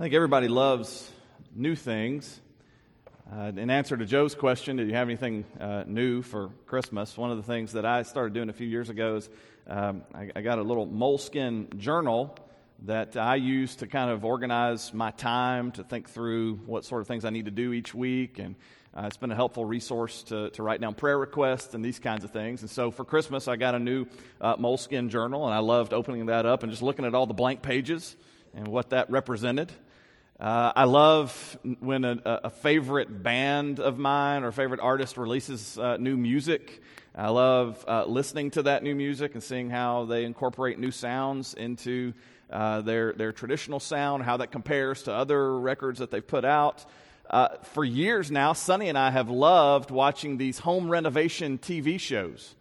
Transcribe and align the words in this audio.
I 0.00 0.02
think 0.04 0.14
everybody 0.14 0.48
loves 0.48 1.10
new 1.54 1.76
things. 1.76 2.40
Uh, 3.30 3.52
in 3.54 3.68
answer 3.68 3.98
to 3.98 4.06
Joe's 4.06 4.34
question, 4.34 4.76
did 4.76 4.88
you 4.88 4.94
have 4.94 5.06
anything 5.06 5.44
uh, 5.60 5.84
new 5.86 6.22
for 6.22 6.48
Christmas? 6.64 7.18
One 7.18 7.30
of 7.30 7.36
the 7.36 7.42
things 7.42 7.72
that 7.72 7.84
I 7.84 8.00
started 8.04 8.32
doing 8.32 8.48
a 8.48 8.54
few 8.54 8.66
years 8.66 8.88
ago 8.88 9.16
is 9.16 9.28
um, 9.66 10.00
I, 10.14 10.30
I, 10.34 10.40
got 10.40 10.58
a 10.58 10.62
little 10.62 10.86
moleskin 10.86 11.68
journal 11.76 12.34
that 12.86 13.18
I 13.18 13.34
use 13.34 13.76
to 13.76 13.86
kind 13.86 14.10
of 14.10 14.24
organize 14.24 14.94
my 14.94 15.10
time, 15.10 15.70
to 15.72 15.84
think 15.84 16.08
through 16.08 16.54
what 16.64 16.86
sort 16.86 17.02
of 17.02 17.06
things 17.06 17.26
I 17.26 17.30
need 17.30 17.44
to 17.44 17.50
do 17.50 17.74
each 17.74 17.94
week. 17.94 18.38
And 18.38 18.54
uh, 18.96 19.02
it's 19.04 19.18
been 19.18 19.32
a 19.32 19.36
helpful 19.36 19.66
resource 19.66 20.22
to, 20.22 20.48
to 20.52 20.62
write 20.62 20.80
down 20.80 20.94
prayer 20.94 21.18
requests 21.18 21.74
and 21.74 21.84
these 21.84 21.98
kinds 21.98 22.24
of 22.24 22.30
things. 22.30 22.62
And 22.62 22.70
so 22.70 22.90
for 22.90 23.04
Christmas, 23.04 23.48
I 23.48 23.56
got 23.56 23.74
a 23.74 23.78
new 23.78 24.06
uh, 24.40 24.56
moleskin 24.58 25.10
journal, 25.10 25.44
and 25.44 25.52
I 25.52 25.58
loved 25.58 25.92
opening 25.92 26.24
that 26.26 26.46
up 26.46 26.62
and 26.62 26.72
just 26.72 26.80
looking 26.80 27.04
at 27.04 27.14
all 27.14 27.26
the 27.26 27.34
blank 27.34 27.60
pages 27.60 28.16
and 28.54 28.66
what 28.66 28.88
that 28.90 29.10
represented. 29.10 29.70
Uh, 30.40 30.72
I 30.74 30.84
love 30.84 31.58
when 31.80 32.02
a, 32.02 32.18
a, 32.24 32.48
favorite 32.48 33.22
band 33.22 33.78
of 33.78 33.98
mine 33.98 34.42
or 34.42 34.52
favorite 34.52 34.80
artist 34.80 35.18
releases 35.18 35.78
uh, 35.78 35.98
new 35.98 36.16
music. 36.16 36.82
I 37.14 37.28
love 37.28 37.84
uh, 37.86 38.06
listening 38.06 38.50
to 38.52 38.62
that 38.62 38.82
new 38.82 38.94
music 38.94 39.34
and 39.34 39.42
seeing 39.42 39.68
how 39.68 40.06
they 40.06 40.24
incorporate 40.24 40.78
new 40.78 40.92
sounds 40.92 41.52
into 41.52 42.14
uh, 42.48 42.80
their, 42.80 43.12
their 43.12 43.32
traditional 43.32 43.80
sound, 43.80 44.22
how 44.22 44.38
that 44.38 44.50
compares 44.50 45.02
to 45.02 45.12
other 45.12 45.58
records 45.58 45.98
that 45.98 46.10
they've 46.10 46.26
put 46.26 46.46
out. 46.46 46.86
Uh, 47.28 47.48
for 47.74 47.84
years 47.84 48.30
now, 48.30 48.54
Sonny 48.54 48.88
and 48.88 48.96
I 48.96 49.10
have 49.10 49.28
loved 49.28 49.90
watching 49.90 50.38
these 50.38 50.58
home 50.58 50.88
renovation 50.88 51.58
TV 51.58 52.00
shows. 52.00 52.54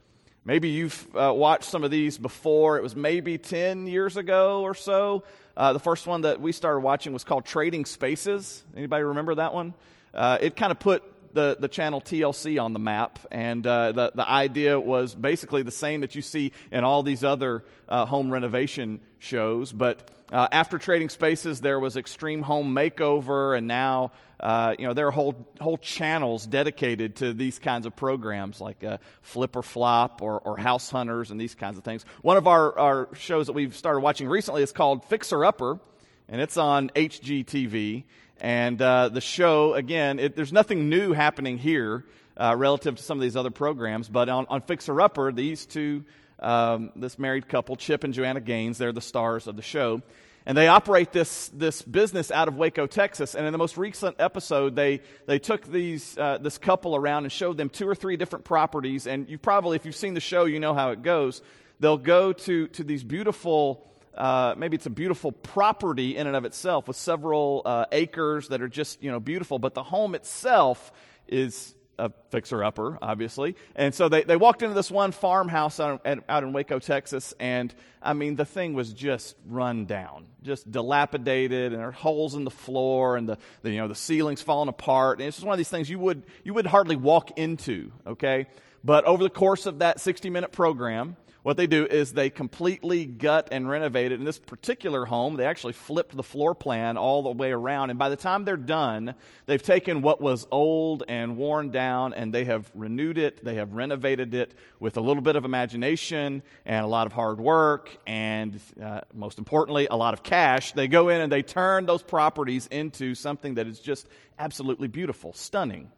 Maybe 0.44 0.70
you've 0.70 1.08
uh, 1.16 1.34
watched 1.34 1.66
some 1.66 1.86
of 1.86 1.92
these 1.92 2.18
before. 2.18 2.78
It 2.78 2.84
was 2.84 2.96
maybe 2.96 3.38
10 3.38 3.88
years 3.88 4.18
ago 4.18 4.64
or 4.64 4.74
so. 4.74 5.24
Uh, 5.60 5.74
the 5.74 5.80
first 5.80 6.08
one 6.08 6.22
that 6.22 6.40
we 6.40 6.54
started 6.54 6.80
watching 6.80 7.12
was 7.12 7.26
called 7.26 7.44
Trading 7.44 7.84
Spaces. 7.84 8.64
Anybody 8.78 9.04
remember 9.04 9.36
that 9.36 9.54
one? 9.54 9.74
Uh, 10.14 10.38
it 10.40 10.56
kind 10.56 10.72
of 10.72 10.80
put 10.80 11.04
the, 11.34 11.58
the 11.60 11.68
channel 11.68 12.02
TLC 12.02 12.62
on 12.62 12.74
the 12.74 12.80
map, 12.80 13.20
and 13.32 13.66
uh, 13.66 13.92
the, 13.92 14.12
the 14.16 14.30
idea 14.30 14.80
was 14.80 15.16
basically 15.16 15.64
the 15.64 15.72
same 15.72 16.02
that 16.02 16.16
you 16.16 16.22
see 16.22 16.52
in 16.72 16.84
all 16.84 17.04
these 17.04 17.24
other 17.24 17.64
uh, 17.88 18.06
home 18.06 18.32
renovation 18.32 19.00
shows. 19.20 19.72
But 19.72 20.10
uh, 20.32 20.48
after 20.52 20.78
Trading 20.78 21.10
Spaces, 21.10 21.62
there 21.62 21.80
was 21.80 21.98
Extreme 21.98 22.44
Home 22.44 22.76
Makeover, 22.76 23.58
and 23.58 23.68
now 23.68 24.12
uh, 24.40 24.76
you 24.78 24.88
know 24.88 24.94
there 24.94 25.08
are 25.08 25.12
whole 25.12 25.48
whole 25.60 25.78
channels 25.78 26.46
dedicated 26.46 27.18
to 27.18 27.34
these 27.34 27.60
kinds 27.60 27.86
of 27.86 27.96
programs 27.96 28.62
like 28.62 28.84
uh, 28.84 28.98
Flip 29.22 29.56
or 29.56 29.64
Flop 29.64 30.22
or, 30.22 30.40
or 30.40 30.58
House 30.58 30.90
Hunters 30.90 31.32
and 31.32 31.42
these 31.42 31.56
kinds 31.56 31.78
of 31.78 31.84
things. 31.84 32.06
One 32.22 32.38
of 32.38 32.48
our, 32.48 32.78
our 32.78 33.10
shows 33.16 33.48
that 33.48 33.54
we've 33.54 33.76
started 33.76 34.02
watching 34.02 34.28
recently 34.28 34.62
is 34.62 34.72
called 34.72 35.04
Fixer 35.06 35.44
Upper, 35.44 35.80
and 36.28 36.42
it's 36.42 36.58
on 36.58 36.90
HGTV. 36.90 38.04
And 38.42 38.82
uh, 38.82 39.10
the 39.10 39.22
show, 39.22 39.74
again, 39.74 40.20
it, 40.20 40.36
there's 40.36 40.54
nothing 40.54 40.90
new 40.90 41.14
happening 41.14 41.58
here 41.58 42.06
uh, 42.38 42.56
relative 42.58 42.96
to 42.96 43.04
some 43.04 43.18
of 43.18 43.22
these 43.22 43.36
other 43.36 43.52
programs, 43.52 44.08
but 44.08 44.30
on, 44.30 44.46
on 44.50 44.62
Fixer 44.62 45.02
Upper, 45.02 45.32
these 45.32 45.66
two, 45.66 46.06
um, 46.40 46.92
this 46.96 47.20
married 47.20 47.50
couple, 47.50 47.76
Chip 47.76 48.06
and 48.06 48.14
Joanna 48.14 48.40
Gaines, 48.40 48.78
they're 48.78 48.94
the 48.94 49.02
stars 49.02 49.48
of 49.48 49.58
the 49.58 49.62
show. 49.62 50.02
And 50.46 50.58
they 50.58 50.68
operate 50.68 51.12
this, 51.12 51.50
this 51.50 51.82
business 51.82 52.32
out 52.32 52.48
of 52.48 52.56
Waco, 52.56 52.88
Texas. 52.88 53.36
And 53.36 53.46
in 53.46 53.52
the 53.52 53.58
most 53.58 53.78
recent 53.78 54.16
episode, 54.20 54.76
they, 54.76 55.02
they 55.28 55.38
took 55.38 55.68
these, 55.68 56.18
uh, 56.18 56.38
this 56.40 56.58
couple 56.58 56.96
around 56.96 57.26
and 57.26 57.32
showed 57.32 57.58
them 57.58 57.70
two 57.70 57.88
or 57.88 57.94
three 57.94 58.16
different 58.16 58.46
properties. 58.46 59.06
And 59.06 59.30
you 59.30 59.38
probably, 59.38 59.76
if 59.76 59.86
you've 59.86 59.96
seen 59.98 60.14
the 60.14 60.22
show, 60.22 60.46
you 60.46 60.60
know 60.60 60.74
how 60.74 60.92
it 60.92 61.04
goes. 61.04 61.42
They'll 61.82 61.98
go 61.98 62.34
to, 62.34 62.68
to 62.70 62.84
these 62.84 63.04
beautiful 63.04 63.86
uh, 64.16 64.56
maybe 64.58 64.76
it's 64.76 64.86
a 64.86 64.92
beautiful 64.92 65.32
property 65.32 66.18
in 66.18 66.28
and 66.28 66.36
of 66.36 66.46
itself 66.46 66.88
with 66.88 66.98
several 66.98 67.62
uh, 67.66 67.86
acres 67.92 68.50
that 68.50 68.62
are 68.62 68.68
just 68.68 69.02
you 69.02 69.12
know 69.12 69.20
beautiful, 69.20 69.60
but 69.60 69.74
the 69.74 69.84
home 69.84 70.16
itself 70.16 70.92
is 71.28 71.76
a 72.00 72.12
fixer 72.32 72.64
upper, 72.64 72.98
obviously. 73.02 73.56
And 73.76 73.94
so 73.94 74.10
they, 74.10 74.24
they 74.24 74.38
walked 74.38 74.64
into 74.64 74.74
this 74.74 74.90
one 74.90 75.12
farmhouse 75.12 75.80
out, 75.80 76.06
out 76.28 76.44
in 76.44 76.54
Waco, 76.54 76.80
Texas, 76.80 77.34
and 77.40 77.74
I 78.02 78.14
mean, 78.14 78.36
the 78.36 78.46
thing 78.46 78.74
was 78.74 78.94
just 78.94 79.36
run 79.46 79.86
down, 79.86 80.26
just 80.42 80.72
dilapidated, 80.72 81.74
and 81.74 81.82
there 81.82 81.90
are 81.90 81.92
holes 81.92 82.36
in 82.36 82.46
the 82.46 82.52
floor, 82.52 83.18
and 83.18 83.28
the, 83.28 83.38
the, 83.62 83.72
you 83.72 83.78
know, 83.78 83.90
the 83.90 83.96
ceiling's 83.96 84.42
falling 84.42 84.70
apart. 84.70 85.20
And 85.20 85.28
it's 85.28 85.38
just 85.38 85.46
one 85.46 85.54
of 85.54 85.58
these 85.58 85.70
things 85.70 85.90
you 85.90 86.00
would, 86.00 86.24
you 86.44 86.54
would 86.54 86.66
hardly 86.66 86.96
walk 86.96 87.38
into, 87.38 87.92
okay? 88.08 88.48
But 88.84 89.04
over 89.04 89.22
the 89.22 89.30
course 89.30 89.66
of 89.66 89.80
that 89.80 90.00
60 90.00 90.30
minute 90.30 90.54
program, 90.54 91.18
what 91.42 91.56
they 91.56 91.68
do 91.68 91.86
is 91.86 92.12
they 92.12 92.30
completely 92.30 93.06
gut 93.06 93.48
and 93.52 93.70
renovate 93.70 94.12
it. 94.12 94.20
In 94.20 94.26
this 94.26 94.40
particular 94.40 95.06
home, 95.06 95.36
they 95.36 95.46
actually 95.46 95.74
flipped 95.74 96.16
the 96.16 96.24
floor 96.24 96.54
plan 96.54 96.98
all 96.98 97.24
the 97.24 97.32
way 97.32 97.52
around. 97.52 97.92
And 97.92 97.98
by 97.98 98.10
the 98.10 98.18
time 98.18 98.44
they're 98.44 98.58
done, 98.58 99.16
they've 99.46 99.64
taken 99.64 100.02
what 100.02 100.20
was 100.20 100.46
old 100.52 101.04
and 101.08 101.38
worn 101.38 101.72
down 101.72 102.14
and 102.14 102.34
they 102.34 102.44
have 102.44 102.70
renewed 102.76 103.18
it. 103.18 103.44
They 103.44 103.56
have 103.56 103.72
renovated 103.72 104.34
it 104.34 104.54
with 104.82 104.98
a 104.98 105.02
little 105.02 105.24
bit 105.24 105.38
of 105.38 105.46
imagination 105.46 106.44
and 106.66 106.84
a 106.84 106.88
lot 106.90 107.08
of 107.08 107.14
hard 107.14 107.40
work 107.40 107.90
and, 108.06 108.60
uh, 108.82 109.02
most 109.14 109.38
importantly, 109.38 109.88
a 109.90 109.96
lot 109.96 110.14
of 110.14 110.24
cash. 110.24 110.74
They 110.74 110.90
go 110.90 111.08
in 111.08 111.22
and 111.22 111.32
they 111.32 111.42
turn 111.42 111.86
those 111.86 112.04
properties 112.04 112.68
into 112.68 113.16
something 113.16 113.54
that 113.54 113.66
is 113.66 113.80
just 113.80 114.10
absolutely 114.38 114.90
beautiful, 114.90 115.32
stunning. 115.32 115.90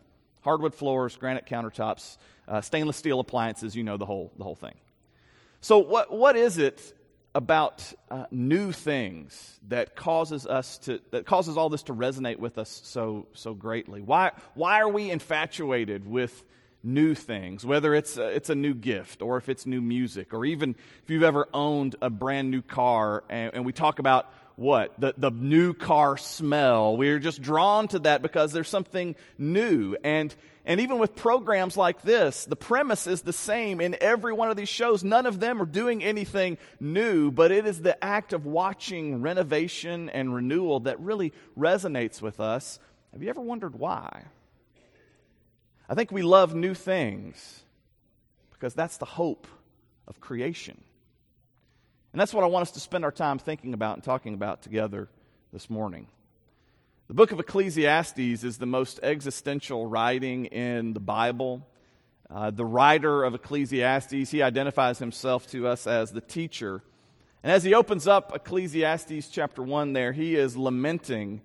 Hardwood 0.42 0.76
floors, 0.76 1.16
granite 1.16 1.48
countertops, 1.48 2.18
uh, 2.48 2.62
stainless 2.62 2.98
steel 2.98 3.20
appliances, 3.20 3.76
you 3.76 3.84
know 3.84 3.98
the 3.98 4.06
whole, 4.06 4.32
the 4.38 4.44
whole 4.44 4.56
thing. 4.56 4.74
So, 5.62 5.78
what, 5.78 6.12
what 6.12 6.36
is 6.36 6.58
it 6.58 6.98
about 7.36 7.94
uh, 8.10 8.26
new 8.32 8.72
things 8.72 9.60
that 9.68 9.96
causes 9.96 10.48
us 10.48 10.80
to 10.80 11.00
that 11.12 11.26
causes 11.28 11.56
all 11.56 11.70
this 11.70 11.84
to 11.84 11.94
resonate 11.94 12.38
with 12.38 12.58
us 12.58 12.82
so 12.84 13.28
so 13.34 13.54
greatly? 13.54 14.02
Why 14.02 14.32
why 14.56 14.82
are 14.82 14.90
we 14.90 15.12
infatuated 15.12 16.08
with 16.10 16.44
new 16.84 17.14
things? 17.14 17.64
Whether 17.64 17.94
it's 17.94 18.18
a, 18.18 18.26
it's 18.26 18.50
a 18.50 18.56
new 18.56 18.74
gift 18.74 19.22
or 19.22 19.38
if 19.38 19.50
it's 19.50 19.68
new 19.68 19.82
music 19.82 20.34
or 20.34 20.46
even 20.46 20.76
if 21.04 21.10
you've 21.12 21.22
ever 21.22 21.48
owned 21.54 21.96
a 22.02 22.10
brand 22.10 22.50
new 22.50 22.64
car 22.64 23.24
and, 23.30 23.54
and 23.54 23.64
we 23.64 23.72
talk 23.72 24.00
about 24.00 24.34
what 24.56 25.00
the 25.00 25.14
the 25.16 25.30
new 25.30 25.76
car 25.76 26.18
smell. 26.18 26.98
We're 26.98 27.20
just 27.20 27.40
drawn 27.40 27.88
to 27.90 28.00
that 28.00 28.24
because 28.24 28.52
there's 28.52 28.68
something 28.68 29.16
new 29.38 29.96
and 30.04 30.36
and 30.66 30.80
even 30.80 31.00
with 31.00 31.16
programs 31.16 31.76
like 31.76 32.04
this, 32.04 32.46
the 32.46 32.56
premise 32.56 33.08
is 33.08 33.22
the 33.24 33.34
same 33.34 33.82
in 33.82 33.98
every 34.00 34.32
one 34.32 34.52
of 34.52 34.58
these 34.58 34.70
shows. 34.70 35.04
None 35.04 35.26
of 35.26 35.40
them 35.40 35.62
are 35.62 35.66
doing 35.66 36.04
anything 36.04 36.58
new, 36.80 37.32
but 37.32 37.52
it 37.52 37.66
is 37.66 37.82
the 37.82 38.02
act 38.04 38.32
of 38.32 38.46
watching 38.46 39.22
renovation 39.22 40.10
and 40.10 40.36
renewal 40.36 40.82
that 40.82 41.00
really 41.00 41.34
resonates 41.58 42.22
with 42.22 42.40
us. 42.40 42.80
Have 43.12 43.24
you 43.24 43.30
ever 43.30 43.42
wondered 43.42 43.76
why? 43.76 44.26
I 45.90 45.96
think 45.96 46.12
we 46.12 46.22
love 46.22 46.54
new 46.54 46.76
things 46.76 47.64
because 48.52 48.76
that's 48.76 48.98
the 48.98 49.06
hope 49.06 49.48
of 50.08 50.22
creation. 50.22 50.80
And 52.14 52.22
that's 52.22 52.34
what 52.34 52.44
I 52.44 52.48
want 52.48 52.64
us 52.64 52.72
to 52.72 52.80
spend 52.80 53.04
our 53.04 53.12
time 53.12 53.40
thinking 53.40 53.74
about 53.74 53.96
and 53.96 54.04
talking 54.04 54.34
about 54.36 54.62
together 54.62 55.10
this 55.52 55.70
morning. 55.70 56.08
The 57.12 57.16
book 57.16 57.34
of 57.34 57.42
Ecclesiastes 57.42 58.46
is 58.46 58.58
the 58.58 58.66
most 58.66 59.02
existential 59.04 59.86
writing 59.86 60.46
in 60.46 60.94
the 60.94 61.02
Bible. 61.02 61.68
Uh, 62.30 62.52
the 62.52 62.64
writer 62.64 63.26
of 63.26 63.36
Ecclesiastes, 63.36 64.32
he 64.32 64.42
identifies 64.42 64.98
himself 64.98 65.46
to 65.48 65.68
us 65.68 65.88
as 65.88 66.14
the 66.14 66.22
teacher. 66.22 66.82
And 67.44 67.52
as 67.52 67.66
he 67.66 67.74
opens 67.74 68.08
up 68.08 68.34
Ecclesiastes 68.34 69.28
chapter 69.28 69.62
1 69.62 69.92
there, 69.92 70.14
he 70.14 70.38
is 70.38 70.56
lamenting 70.56 71.42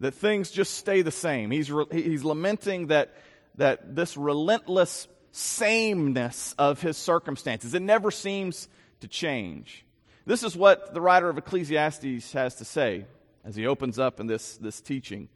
that 0.00 0.14
things 0.14 0.50
just 0.50 0.74
stay 0.74 1.02
the 1.02 1.12
same. 1.12 1.52
He's, 1.52 1.70
re- 1.70 1.86
he's 1.92 2.24
lamenting 2.24 2.88
that, 2.88 3.14
that 3.54 3.94
this 3.94 4.16
relentless 4.16 5.06
sameness 5.30 6.56
of 6.58 6.82
his 6.82 6.96
circumstances, 6.96 7.72
it 7.72 7.82
never 7.82 8.10
seems 8.10 8.66
to 8.98 9.06
change. 9.06 9.86
This 10.26 10.42
is 10.42 10.56
what 10.56 10.92
the 10.92 11.00
writer 11.00 11.28
of 11.28 11.38
Ecclesiastes 11.38 12.32
has 12.32 12.56
to 12.56 12.64
say 12.64 13.04
as 13.44 13.54
he 13.54 13.66
opens 13.66 13.98
up 13.98 14.20
in 14.20 14.26
this, 14.26 14.56
this 14.56 14.80
teaching. 14.80 15.28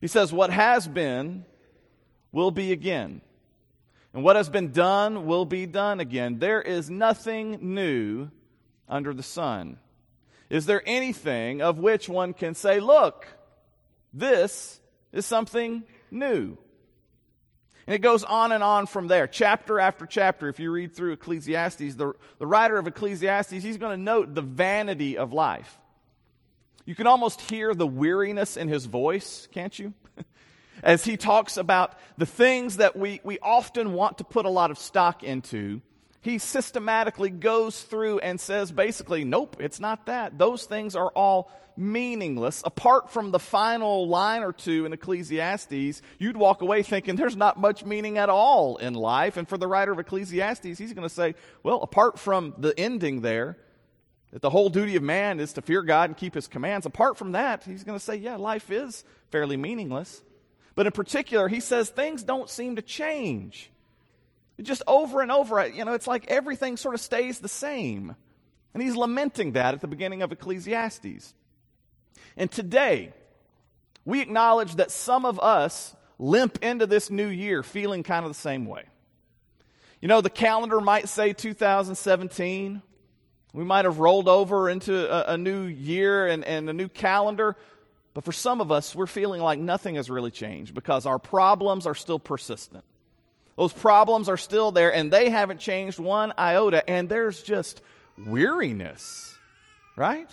He 0.00 0.06
says, 0.06 0.32
What 0.32 0.50
has 0.50 0.88
been 0.88 1.44
will 2.32 2.50
be 2.50 2.72
again, 2.72 3.20
and 4.12 4.24
what 4.24 4.36
has 4.36 4.48
been 4.48 4.72
done 4.72 5.26
will 5.26 5.44
be 5.44 5.66
done 5.66 6.00
again. 6.00 6.38
There 6.38 6.60
is 6.60 6.90
nothing 6.90 7.74
new 7.74 8.30
under 8.88 9.14
the 9.14 9.22
sun. 9.22 9.78
Is 10.48 10.66
there 10.66 10.82
anything 10.86 11.60
of 11.60 11.78
which 11.78 12.08
one 12.08 12.32
can 12.32 12.54
say, 12.54 12.80
Look, 12.80 13.26
this 14.12 14.80
is 15.12 15.26
something 15.26 15.84
new? 16.10 16.56
And 17.86 17.94
it 17.94 18.00
goes 18.00 18.24
on 18.24 18.50
and 18.50 18.64
on 18.64 18.86
from 18.86 19.06
there, 19.06 19.28
chapter 19.28 19.78
after 19.78 20.06
chapter. 20.06 20.48
If 20.48 20.58
you 20.58 20.72
read 20.72 20.94
through 20.94 21.12
Ecclesiastes, 21.12 21.94
the, 21.94 22.14
the 22.38 22.46
writer 22.46 22.78
of 22.78 22.88
Ecclesiastes, 22.88 23.62
he's 23.62 23.76
going 23.76 23.96
to 23.96 24.02
note 24.02 24.34
the 24.34 24.42
vanity 24.42 25.16
of 25.16 25.32
life. 25.32 25.78
You 26.86 26.94
can 26.94 27.08
almost 27.08 27.40
hear 27.40 27.74
the 27.74 27.86
weariness 27.86 28.56
in 28.56 28.68
his 28.68 28.86
voice, 28.86 29.48
can't 29.50 29.76
you? 29.76 29.92
As 30.84 31.04
he 31.04 31.16
talks 31.16 31.56
about 31.56 31.98
the 32.16 32.26
things 32.26 32.76
that 32.76 32.96
we, 32.96 33.20
we 33.24 33.40
often 33.40 33.92
want 33.92 34.18
to 34.18 34.24
put 34.24 34.46
a 34.46 34.50
lot 34.50 34.70
of 34.70 34.78
stock 34.78 35.24
into, 35.24 35.82
he 36.20 36.38
systematically 36.38 37.30
goes 37.30 37.82
through 37.82 38.20
and 38.20 38.40
says 38.40 38.70
basically, 38.70 39.24
nope, 39.24 39.56
it's 39.58 39.80
not 39.80 40.06
that. 40.06 40.38
Those 40.38 40.64
things 40.64 40.94
are 40.94 41.08
all 41.08 41.50
meaningless. 41.76 42.62
Apart 42.64 43.10
from 43.10 43.32
the 43.32 43.40
final 43.40 44.06
line 44.06 44.44
or 44.44 44.52
two 44.52 44.86
in 44.86 44.92
Ecclesiastes, 44.92 46.02
you'd 46.20 46.36
walk 46.36 46.62
away 46.62 46.84
thinking 46.84 47.16
there's 47.16 47.36
not 47.36 47.58
much 47.58 47.84
meaning 47.84 48.16
at 48.16 48.28
all 48.28 48.76
in 48.76 48.94
life. 48.94 49.36
And 49.36 49.48
for 49.48 49.58
the 49.58 49.66
writer 49.66 49.90
of 49.90 49.98
Ecclesiastes, 49.98 50.78
he's 50.78 50.92
going 50.92 51.08
to 51.08 51.12
say, 51.12 51.34
well, 51.64 51.82
apart 51.82 52.16
from 52.16 52.54
the 52.58 52.78
ending 52.78 53.22
there, 53.22 53.56
that 54.32 54.42
the 54.42 54.50
whole 54.50 54.68
duty 54.68 54.96
of 54.96 55.02
man 55.02 55.40
is 55.40 55.52
to 55.54 55.62
fear 55.62 55.82
God 55.82 56.10
and 56.10 56.16
keep 56.16 56.34
his 56.34 56.48
commands. 56.48 56.86
Apart 56.86 57.16
from 57.16 57.32
that, 57.32 57.64
he's 57.64 57.84
going 57.84 57.98
to 57.98 58.04
say, 58.04 58.16
yeah, 58.16 58.36
life 58.36 58.70
is 58.70 59.04
fairly 59.30 59.56
meaningless. 59.56 60.22
But 60.74 60.86
in 60.86 60.92
particular, 60.92 61.48
he 61.48 61.60
says 61.60 61.88
things 61.88 62.22
don't 62.22 62.50
seem 62.50 62.76
to 62.76 62.82
change. 62.82 63.70
Just 64.60 64.82
over 64.86 65.20
and 65.20 65.30
over, 65.30 65.66
you 65.66 65.84
know, 65.84 65.92
it's 65.92 66.06
like 66.06 66.26
everything 66.28 66.76
sort 66.76 66.94
of 66.94 67.00
stays 67.00 67.38
the 67.38 67.48
same. 67.48 68.16
And 68.74 68.82
he's 68.82 68.96
lamenting 68.96 69.52
that 69.52 69.74
at 69.74 69.80
the 69.80 69.86
beginning 69.86 70.22
of 70.22 70.32
Ecclesiastes. 70.32 71.34
And 72.36 72.50
today, 72.50 73.12
we 74.04 74.20
acknowledge 74.20 74.76
that 74.76 74.90
some 74.90 75.24
of 75.24 75.40
us 75.40 75.94
limp 76.18 76.62
into 76.62 76.86
this 76.86 77.10
new 77.10 77.28
year 77.28 77.62
feeling 77.62 78.02
kind 78.02 78.24
of 78.24 78.30
the 78.30 78.38
same 78.38 78.66
way. 78.66 78.84
You 80.00 80.08
know, 80.08 80.20
the 80.20 80.30
calendar 80.30 80.80
might 80.80 81.08
say 81.08 81.32
2017. 81.32 82.82
We 83.56 83.64
might 83.64 83.86
have 83.86 84.00
rolled 84.00 84.28
over 84.28 84.68
into 84.68 85.10
a, 85.10 85.32
a 85.32 85.38
new 85.38 85.62
year 85.62 86.26
and, 86.26 86.44
and 86.44 86.68
a 86.68 86.74
new 86.74 86.88
calendar. 86.88 87.56
But 88.12 88.22
for 88.22 88.32
some 88.32 88.60
of 88.60 88.70
us, 88.70 88.94
we're 88.94 89.06
feeling 89.06 89.40
like 89.40 89.58
nothing 89.58 89.94
has 89.94 90.10
really 90.10 90.30
changed 90.30 90.74
because 90.74 91.06
our 91.06 91.18
problems 91.18 91.86
are 91.86 91.94
still 91.94 92.18
persistent. 92.18 92.84
Those 93.56 93.72
problems 93.72 94.28
are 94.28 94.36
still 94.36 94.72
there 94.72 94.92
and 94.92 95.10
they 95.10 95.30
haven't 95.30 95.58
changed 95.58 95.98
one 95.98 96.34
iota. 96.36 96.88
And 96.88 97.08
there's 97.08 97.42
just 97.42 97.80
weariness, 98.26 99.34
right? 99.96 100.28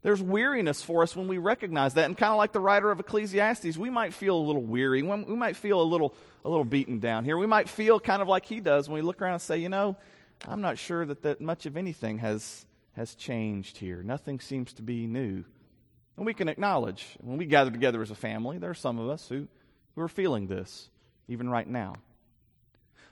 There's 0.00 0.22
weariness 0.22 0.80
for 0.80 1.02
us 1.02 1.14
when 1.14 1.28
we 1.28 1.36
recognize 1.36 1.92
that. 1.94 2.06
And 2.06 2.16
kind 2.16 2.32
of 2.32 2.38
like 2.38 2.52
the 2.52 2.60
writer 2.60 2.90
of 2.90 3.00
Ecclesiastes, 3.00 3.76
we 3.76 3.90
might 3.90 4.14
feel 4.14 4.34
a 4.34 4.40
little 4.40 4.62
weary. 4.62 5.02
We 5.02 5.36
might 5.36 5.56
feel 5.56 5.82
a 5.82 5.84
little, 5.84 6.14
a 6.42 6.48
little 6.48 6.64
beaten 6.64 7.00
down 7.00 7.26
here. 7.26 7.36
We 7.36 7.46
might 7.46 7.68
feel 7.68 8.00
kind 8.00 8.22
of 8.22 8.28
like 8.28 8.46
he 8.46 8.60
does 8.60 8.88
when 8.88 8.94
we 8.94 9.02
look 9.02 9.20
around 9.20 9.34
and 9.34 9.42
say, 9.42 9.58
you 9.58 9.68
know, 9.68 9.98
I'm 10.44 10.60
not 10.60 10.78
sure 10.78 11.06
that, 11.06 11.22
that 11.22 11.40
much 11.40 11.66
of 11.66 11.76
anything 11.76 12.18
has, 12.18 12.66
has 12.92 13.14
changed 13.14 13.78
here. 13.78 14.02
Nothing 14.02 14.40
seems 14.40 14.72
to 14.74 14.82
be 14.82 15.06
new. 15.06 15.44
And 16.16 16.26
we 16.26 16.34
can 16.34 16.48
acknowledge, 16.48 17.16
when 17.20 17.38
we 17.38 17.46
gather 17.46 17.70
together 17.70 18.02
as 18.02 18.10
a 18.10 18.14
family, 18.14 18.58
there 18.58 18.70
are 18.70 18.74
some 18.74 18.98
of 18.98 19.08
us 19.08 19.28
who, 19.28 19.48
who 19.94 20.02
are 20.02 20.08
feeling 20.08 20.46
this, 20.46 20.88
even 21.28 21.48
right 21.48 21.66
now. 21.66 21.94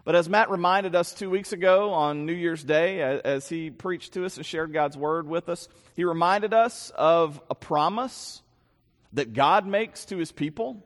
But 0.05 0.15
as 0.15 0.29
Matt 0.29 0.51
reminded 0.51 0.95
us 0.95 1.15
two 1.15 1.31
weeks 1.31 1.53
ago 1.53 1.93
on 1.95 2.27
New 2.27 2.35
Year's 2.35 2.63
Day, 2.63 3.01
as 3.01 3.49
he 3.49 3.71
preached 3.71 4.13
to 4.15 4.27
us 4.27 4.37
and 4.37 4.45
shared 4.45 4.73
God's 4.73 4.99
word 4.99 5.27
with 5.27 5.49
us, 5.49 5.67
he 5.97 6.05
reminded 6.05 6.53
us 6.53 6.93
of 6.95 7.41
a 7.49 7.55
promise 7.55 8.43
that 9.15 9.33
God 9.33 9.67
makes 9.67 10.05
to 10.07 10.19
his 10.19 10.31
people. 10.31 10.85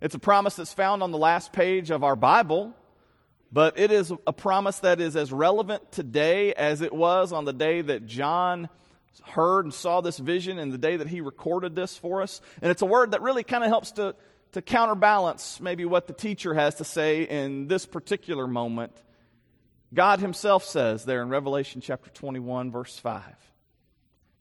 It's 0.00 0.16
a 0.16 0.18
promise 0.18 0.56
that's 0.56 0.72
found 0.72 1.04
on 1.04 1.12
the 1.12 1.18
last 1.18 1.52
page 1.52 1.90
of 1.90 2.02
our 2.02 2.16
Bible, 2.16 2.74
but 3.50 3.78
it 3.78 3.90
is 3.90 4.12
a 4.26 4.32
promise 4.32 4.78
that 4.80 5.00
is 5.00 5.16
as 5.16 5.32
relevant 5.32 5.90
today 5.92 6.52
as 6.54 6.80
it 6.80 6.92
was 6.92 7.32
on 7.32 7.44
the 7.44 7.52
day 7.52 7.80
that 7.80 8.06
John 8.06 8.68
heard 9.24 9.64
and 9.64 9.74
saw 9.74 10.00
this 10.00 10.18
vision 10.18 10.58
and 10.58 10.72
the 10.72 10.78
day 10.78 10.96
that 10.96 11.08
he 11.08 11.20
recorded 11.20 11.74
this 11.74 11.96
for 11.96 12.22
us. 12.22 12.40
And 12.62 12.70
it's 12.70 12.82
a 12.82 12.86
word 12.86 13.12
that 13.12 13.22
really 13.22 13.42
kind 13.42 13.64
of 13.64 13.68
helps 13.68 13.92
to 13.92 14.14
to 14.52 14.62
counterbalance 14.62 15.60
maybe 15.60 15.84
what 15.84 16.06
the 16.06 16.12
teacher 16.12 16.54
has 16.54 16.76
to 16.76 16.84
say 16.84 17.22
in 17.22 17.68
this 17.68 17.86
particular 17.86 18.46
moment, 18.46 18.92
God 19.92 20.20
Himself 20.20 20.64
says 20.64 21.04
there 21.04 21.22
in 21.22 21.28
Revelation 21.28 21.80
chapter 21.80 22.10
21, 22.10 22.70
verse 22.70 22.98
5 22.98 23.22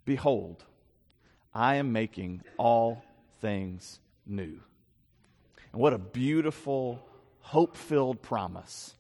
Behold, 0.06 0.64
I 1.54 1.76
am 1.76 1.92
making 1.92 2.42
all 2.58 3.04
things 3.42 4.00
new. 4.26 4.60
And 5.74 5.82
what 5.82 5.94
a 5.94 5.98
beautiful, 5.98 7.06
hope 7.40 7.76
filled 7.76 8.22
promise 8.22 8.94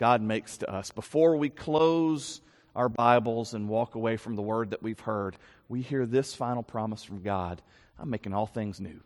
God 0.00 0.22
makes 0.22 0.56
to 0.56 0.72
us. 0.72 0.90
Before 0.90 1.36
we 1.36 1.50
close 1.50 2.40
our 2.74 2.88
Bibles 2.88 3.52
and 3.52 3.68
walk 3.68 3.96
away 3.96 4.16
from 4.16 4.34
the 4.34 4.40
word 4.40 4.70
that 4.70 4.82
we've 4.82 4.98
heard, 4.98 5.36
we 5.68 5.82
hear 5.82 6.06
this 6.06 6.34
final 6.34 6.62
promise 6.62 7.04
from 7.04 7.22
God 7.22 7.60
I'm 7.98 8.08
making 8.08 8.32
all 8.32 8.46
things 8.46 8.80
new. 8.80 8.98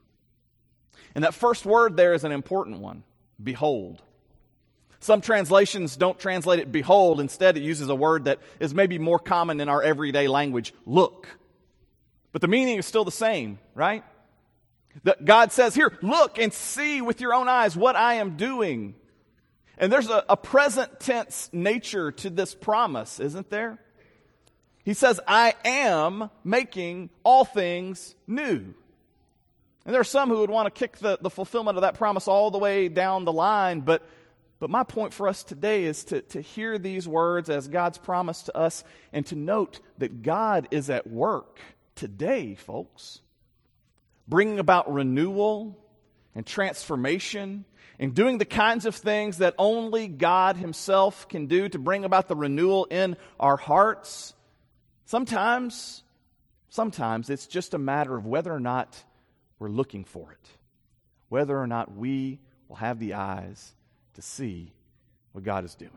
And 1.17 1.25
that 1.25 1.35
first 1.35 1.67
word 1.67 1.97
there 1.97 2.15
is 2.15 2.23
an 2.23 2.31
important 2.31 2.79
one 2.79 3.03
behold. 3.43 4.03
Some 5.01 5.21
translations 5.21 5.97
don't 5.97 6.17
translate 6.17 6.61
it 6.61 6.71
behold. 6.71 7.19
Instead, 7.19 7.57
it 7.57 7.65
uses 7.65 7.89
a 7.89 7.95
word 7.97 8.27
that 8.27 8.39
is 8.61 8.73
maybe 8.73 8.97
more 9.01 9.19
common 9.19 9.61
in 9.61 9.69
our 9.69 9.83
everyday 9.83 10.29
language 10.29 10.73
look. 10.87 11.27
But 12.31 12.41
the 12.41 12.49
meaning 12.49 12.79
is 12.79 12.87
still 12.87 13.05
the 13.05 13.11
same, 13.11 13.59
right? 13.75 14.05
That 15.03 15.25
God 15.25 15.51
says, 15.51 15.75
Here, 15.75 15.99
look 16.03 16.39
and 16.39 16.53
see 16.53 17.03
with 17.03 17.21
your 17.21 17.35
own 17.35 17.49
eyes 17.49 17.77
what 17.77 17.97
I 17.97 18.15
am 18.15 18.37
doing. 18.37 18.95
And 19.79 19.93
there's 19.93 20.09
a, 20.09 20.25
a 20.29 20.37
present 20.37 21.01
tense 21.01 21.51
nature 21.53 22.13
to 22.13 22.31
this 22.31 22.55
promise, 22.55 23.19
isn't 23.21 23.51
there? 23.51 23.79
He 24.85 24.95
says, 24.95 25.21
I 25.27 25.55
am 25.65 26.31
making 26.45 27.11
all 27.25 27.45
things 27.45 28.15
new. 28.27 28.75
And 29.85 29.93
there 29.93 30.01
are 30.01 30.05
some 30.05 30.29
who 30.29 30.39
would 30.39 30.51
want 30.51 30.73
to 30.73 30.79
kick 30.79 30.99
the, 30.99 31.19
the 31.21 31.31
fulfillment 31.31 31.77
of 31.77 31.83
that 31.83 31.95
promise 31.95 32.29
all 32.29 32.51
the 32.51 32.59
way 32.59 32.89
down 32.89 33.25
the 33.25 33.33
line, 33.33 33.81
but, 33.81 34.03
but 34.59 34.71
my 34.71 34.83
point 34.83 35.13
for 35.13 35.29
us 35.29 35.43
today 35.43 35.85
is 35.85 36.05
to, 36.05 36.23
to 36.23 36.41
hear 36.41 36.79
these 36.79 37.09
words 37.09 37.51
as 37.51 37.69
God's 37.69 37.99
promise 37.99 38.43
to 38.43 38.57
us 38.57 38.85
and 39.13 39.27
to 39.27 39.35
note 39.35 39.81
that 39.99 40.23
God 40.23 40.69
is 40.71 40.89
at 40.89 41.07
work 41.07 41.59
today, 41.95 42.55
folks, 42.55 43.21
bringing 44.29 44.59
about 44.59 44.93
renewal 44.93 45.79
and 46.35 46.47
transformation 46.47 47.65
and 47.99 48.15
doing 48.15 48.39
the 48.39 48.45
kinds 48.45 48.87
of 48.87 48.95
things 48.95 49.39
that 49.39 49.55
only 49.59 50.09
God 50.09 50.57
Himself 50.57 51.29
can 51.29 51.47
do 51.47 51.69
to 51.69 51.79
bring 51.79 52.05
about 52.05 52.29
the 52.29 52.37
renewal 52.37 52.87
in 52.87 53.17
our 53.39 53.57
hearts. 53.57 54.35
Sometimes, 55.05 56.03
sometimes 56.69 57.31
it's 57.31 57.47
just 57.47 57.75
a 57.75 57.79
matter 57.79 58.17
of 58.17 58.27
whether 58.27 58.53
or 58.53 58.61
not 58.61 59.03
we're 59.59 59.69
looking 59.69 60.05
for 60.05 60.33
it. 60.33 60.49
Whether 61.29 61.59
or 61.59 61.67
not 61.67 61.97
we 61.97 62.41
will 62.69 62.77
have 62.77 62.99
the 62.99 63.15
eyes 63.15 63.75
to 64.15 64.23
see 64.23 64.73
what 65.33 65.45
God 65.45 65.65
is 65.65 65.75
doing. 65.75 65.93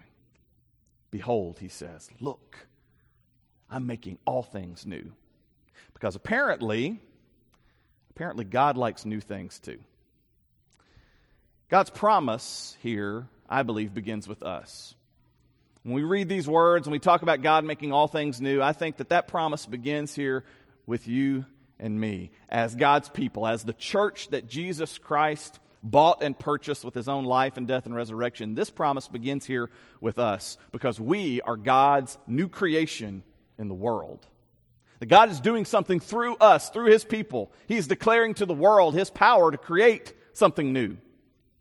Behold, 1.12 1.60
he 1.60 1.70
says, 1.70 2.10
look, 2.20 2.58
I'm 3.70 3.88
making 3.88 4.18
all 4.26 4.44
things 4.44 4.86
new. 4.86 5.12
Because 5.94 6.16
apparently, 6.16 7.00
apparently 8.12 8.46
God 8.46 8.78
likes 8.78 9.06
new 9.06 9.20
things 9.20 9.60
too. 9.60 9.80
God's 11.70 11.90
promise 11.90 12.78
here, 12.82 13.28
I 13.50 13.64
believe, 13.64 13.94
begins 13.94 14.26
with 14.26 14.42
us. 14.42 14.96
When 15.84 15.96
we 15.96 16.04
read 16.04 16.30
these 16.30 16.48
words 16.48 16.88
and 16.88 16.94
we 16.94 17.00
talk 17.00 17.24
about 17.24 17.42
God 17.42 17.66
making 17.66 17.92
all 17.92 18.08
things 18.08 18.40
new, 18.40 18.62
I 18.62 18.72
think 18.72 18.98
that 18.98 19.10
that 19.10 19.28
promise 19.28 19.66
begins 19.66 20.16
here 20.16 20.46
with 20.86 21.10
you 21.10 21.46
and 21.78 22.00
me 22.00 22.32
as 22.48 22.74
God's 22.74 23.10
people, 23.10 23.46
as 23.46 23.64
the 23.64 23.74
church 23.74 24.30
that 24.30 24.48
Jesus 24.48 24.98
Christ 24.98 25.60
bought 25.84 26.24
and 26.24 26.38
purchased 26.38 26.86
with 26.86 26.94
his 26.94 27.10
own 27.10 27.26
life 27.26 27.58
and 27.58 27.68
death 27.68 27.86
and 27.86 27.96
resurrection. 27.96 28.56
This 28.56 28.70
promise 28.70 29.10
begins 29.10 29.46
here 29.46 29.70
with 30.00 30.20
us 30.20 30.58
because 30.72 31.02
we 31.02 31.42
are 31.42 31.58
God's 31.58 32.18
new 32.28 32.48
creation 32.48 33.24
in 33.58 33.68
the 33.68 33.76
world. 33.76 34.26
That 35.00 35.08
God 35.08 35.30
is 35.30 35.42
doing 35.42 35.66
something 35.66 36.00
through 36.00 36.38
us, 36.38 36.70
through 36.70 36.92
his 36.92 37.04
people. 37.04 37.52
He's 37.68 37.88
declaring 37.88 38.36
to 38.36 38.46
the 38.46 38.54
world 38.54 38.96
his 38.96 39.10
power 39.10 39.52
to 39.52 39.58
create 39.58 40.14
something 40.34 40.72
new. 40.72 40.98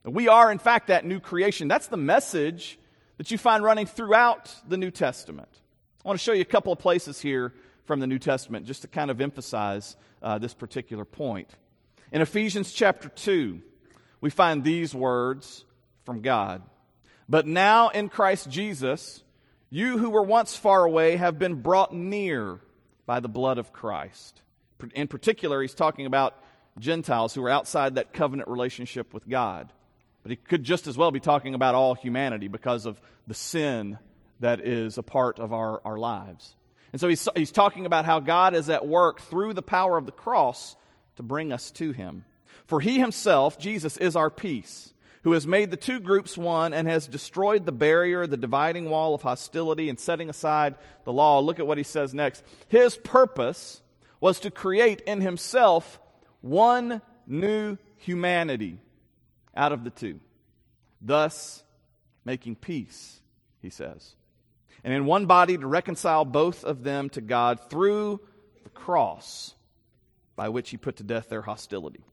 We 0.06 0.28
are, 0.28 0.52
in 0.52 0.58
fact, 0.58 0.86
that 0.86 1.04
new 1.04 1.18
creation. 1.18 1.66
That's 1.66 1.88
the 1.88 1.96
message 1.96 2.78
that 3.18 3.30
you 3.30 3.38
find 3.38 3.64
running 3.64 3.86
throughout 3.86 4.54
the 4.68 4.76
New 4.76 4.90
Testament. 4.90 5.48
I 6.04 6.08
want 6.08 6.18
to 6.18 6.24
show 6.24 6.32
you 6.32 6.42
a 6.42 6.44
couple 6.44 6.72
of 6.72 6.78
places 6.78 7.20
here 7.20 7.52
from 7.86 7.98
the 7.98 8.06
New 8.06 8.20
Testament 8.20 8.66
just 8.66 8.82
to 8.82 8.88
kind 8.88 9.10
of 9.10 9.20
emphasize 9.20 9.96
uh, 10.22 10.38
this 10.38 10.54
particular 10.54 11.04
point. 11.04 11.50
In 12.12 12.22
Ephesians 12.22 12.72
chapter 12.72 13.08
2, 13.08 13.60
we 14.20 14.30
find 14.30 14.62
these 14.62 14.94
words 14.94 15.64
from 16.04 16.20
God. 16.20 16.62
But 17.28 17.46
now 17.46 17.88
in 17.88 18.08
Christ 18.08 18.48
Jesus, 18.48 19.24
you 19.70 19.98
who 19.98 20.10
were 20.10 20.22
once 20.22 20.54
far 20.54 20.84
away 20.84 21.16
have 21.16 21.38
been 21.38 21.56
brought 21.56 21.92
near 21.92 22.60
by 23.06 23.18
the 23.18 23.28
blood 23.28 23.58
of 23.58 23.72
Christ. 23.72 24.40
In 24.94 25.08
particular, 25.08 25.60
he's 25.62 25.74
talking 25.74 26.06
about 26.06 26.36
Gentiles 26.78 27.34
who 27.34 27.44
are 27.44 27.50
outside 27.50 27.96
that 27.96 28.12
covenant 28.12 28.48
relationship 28.48 29.12
with 29.12 29.28
God. 29.28 29.72
But 30.26 30.30
he 30.32 30.36
could 30.38 30.64
just 30.64 30.88
as 30.88 30.98
well 30.98 31.12
be 31.12 31.20
talking 31.20 31.54
about 31.54 31.76
all 31.76 31.94
humanity 31.94 32.48
because 32.48 32.84
of 32.84 33.00
the 33.28 33.34
sin 33.34 33.96
that 34.40 34.58
is 34.58 34.98
a 34.98 35.02
part 35.04 35.38
of 35.38 35.52
our, 35.52 35.80
our 35.84 35.96
lives. 35.96 36.56
And 36.90 37.00
so 37.00 37.06
he's, 37.06 37.28
he's 37.36 37.52
talking 37.52 37.86
about 37.86 38.06
how 38.06 38.18
God 38.18 38.52
is 38.52 38.68
at 38.68 38.88
work 38.88 39.20
through 39.20 39.52
the 39.52 39.62
power 39.62 39.96
of 39.96 40.04
the 40.04 40.10
cross 40.10 40.74
to 41.14 41.22
bring 41.22 41.52
us 41.52 41.70
to 41.70 41.92
him. 41.92 42.24
For 42.66 42.80
he 42.80 42.98
himself, 42.98 43.56
Jesus, 43.56 43.96
is 43.98 44.16
our 44.16 44.28
peace, 44.28 44.92
who 45.22 45.30
has 45.30 45.46
made 45.46 45.70
the 45.70 45.76
two 45.76 46.00
groups 46.00 46.36
one 46.36 46.74
and 46.74 46.88
has 46.88 47.06
destroyed 47.06 47.64
the 47.64 47.70
barrier, 47.70 48.26
the 48.26 48.36
dividing 48.36 48.90
wall 48.90 49.14
of 49.14 49.22
hostility, 49.22 49.88
and 49.88 50.00
setting 50.00 50.28
aside 50.28 50.74
the 51.04 51.12
law. 51.12 51.38
Look 51.38 51.60
at 51.60 51.68
what 51.68 51.78
he 51.78 51.84
says 51.84 52.12
next. 52.12 52.42
His 52.66 52.96
purpose 52.96 53.80
was 54.18 54.40
to 54.40 54.50
create 54.50 55.02
in 55.02 55.20
himself 55.20 56.00
one 56.40 57.00
new 57.28 57.78
humanity 57.96 58.80
out 59.56 59.72
of 59.72 59.84
the 59.84 59.90
two, 59.90 60.20
thus 61.00 61.64
making 62.24 62.56
peace, 62.56 63.20
he 63.62 63.70
says. 63.70 64.14
And 64.84 64.92
in 64.92 65.06
one 65.06 65.26
body 65.26 65.56
to 65.56 65.66
reconcile 65.66 66.24
both 66.24 66.64
of 66.64 66.84
them 66.84 67.08
to 67.10 67.20
God 67.20 67.70
through 67.70 68.20
the 68.62 68.70
cross 68.70 69.54
by 70.36 70.48
which 70.50 70.70
he 70.70 70.76
put 70.76 70.96
to 70.96 71.02
death 71.02 71.28
their 71.28 71.42
hostility. 71.42 72.04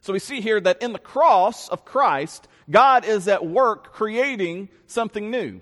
So 0.00 0.12
we 0.12 0.20
see 0.20 0.40
here 0.40 0.60
that 0.60 0.82
in 0.82 0.92
the 0.92 0.98
cross 0.98 1.68
of 1.68 1.84
Christ, 1.84 2.46
God 2.70 3.04
is 3.04 3.26
at 3.28 3.44
work 3.44 3.92
creating 3.92 4.68
something 4.86 5.30
new. 5.30 5.60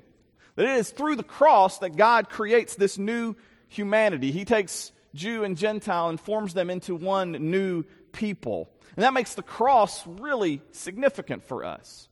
That 0.56 0.66
it 0.66 0.76
is 0.76 0.90
through 0.90 1.16
the 1.16 1.22
cross 1.22 1.78
that 1.78 1.96
God 1.96 2.28
creates 2.28 2.76
this 2.76 2.98
new 2.98 3.34
humanity. 3.68 4.32
He 4.32 4.44
takes 4.44 4.92
Jew 5.16 5.42
and 5.44 5.56
Gentile 5.56 6.08
and 6.08 6.20
forms 6.20 6.54
them 6.54 6.70
into 6.70 6.94
one 6.94 7.32
new 7.32 7.84
people. 8.12 8.70
And 8.94 9.02
that 9.02 9.12
makes 9.12 9.34
the 9.34 9.42
cross 9.42 10.06
really 10.06 10.62
significant 10.72 11.44
for 11.44 11.64
us. 11.64 12.08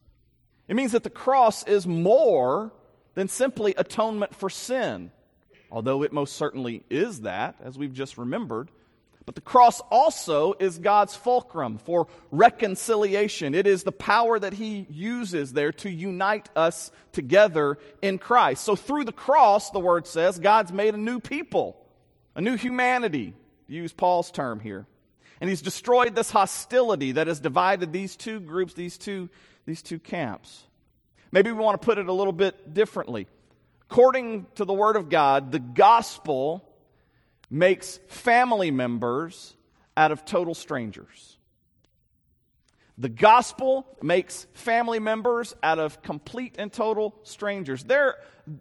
It 0.69 0.77
means 0.77 0.93
that 0.93 1.03
the 1.03 1.11
cross 1.11 1.67
is 1.67 1.87
more 1.87 2.73
than 3.15 3.29
simply 3.29 3.75
atonement 3.77 4.35
for 4.35 4.51
sin, 4.51 5.11
although 5.71 6.03
it 6.03 6.13
most 6.13 6.37
certainly 6.37 6.85
is 6.91 7.23
that, 7.23 7.57
as 7.63 7.79
we've 7.79 7.93
just 7.93 8.19
remembered. 8.19 8.71
But 9.27 9.35
the 9.35 9.41
cross 9.41 9.81
also 9.91 10.55
is 10.59 10.79
God's 10.79 11.15
fulcrum 11.15 11.79
for 11.79 12.09
reconciliation. 12.31 13.55
It 13.55 13.67
is 13.67 13.83
the 13.83 13.93
power 13.93 14.39
that 14.39 14.53
He 14.53 14.87
uses 14.91 15.53
there 15.53 15.73
to 15.73 15.91
unite 15.91 16.51
us 16.55 16.91
together 17.13 17.79
in 18.03 18.19
Christ. 18.19 18.65
So 18.65 18.77
through 18.77 19.05
the 19.05 19.13
cross, 19.13 19.71
the 19.71 19.81
word 19.81 20.07
says, 20.07 20.39
God's 20.39 20.73
made 20.73 20.95
a 20.95 20.99
new 20.99 21.21
people, 21.21 21.77
a 22.35 22.41
new 22.41 22.57
humanity, 22.57 23.35
use 23.67 23.93
Paul's 23.93 24.31
term 24.31 24.61
here. 24.61 24.87
And 25.41 25.51
He's 25.51 25.63
destroyed 25.63 26.15
this 26.15 26.31
hostility 26.31 27.13
that 27.13 27.27
has 27.27 27.41
divided 27.41 27.93
these 27.93 28.17
two 28.17 28.41
groups, 28.41 28.75
these 28.75 28.99
two, 28.99 29.29
these 29.67 29.83
two 29.83 29.99
camps. 29.99 30.65
Maybe 31.33 31.51
we 31.51 31.59
want 31.59 31.81
to 31.81 31.85
put 31.85 31.99
it 31.99 32.07
a 32.07 32.13
little 32.13 32.33
bit 32.33 32.75
differently. 32.75 33.27
According 33.91 34.47
to 34.57 34.65
the 34.65 34.73
Word 34.73 34.97
of 34.97 35.09
God, 35.09 35.53
the 35.53 35.59
gospel 35.59 36.69
makes 37.51 37.99
family 38.09 38.71
members 38.71 39.55
out 39.97 40.13
of 40.13 40.25
total 40.25 40.55
strangers. 40.55 41.37
The 42.97 43.09
gospel 43.09 43.87
makes 44.03 44.47
family 44.55 45.01
members 45.01 45.55
out 45.63 45.79
of 45.79 46.01
complete 46.03 46.57
and 46.59 46.73
total 46.73 47.15
strangers. 47.25 47.83
There, 47.83 48.17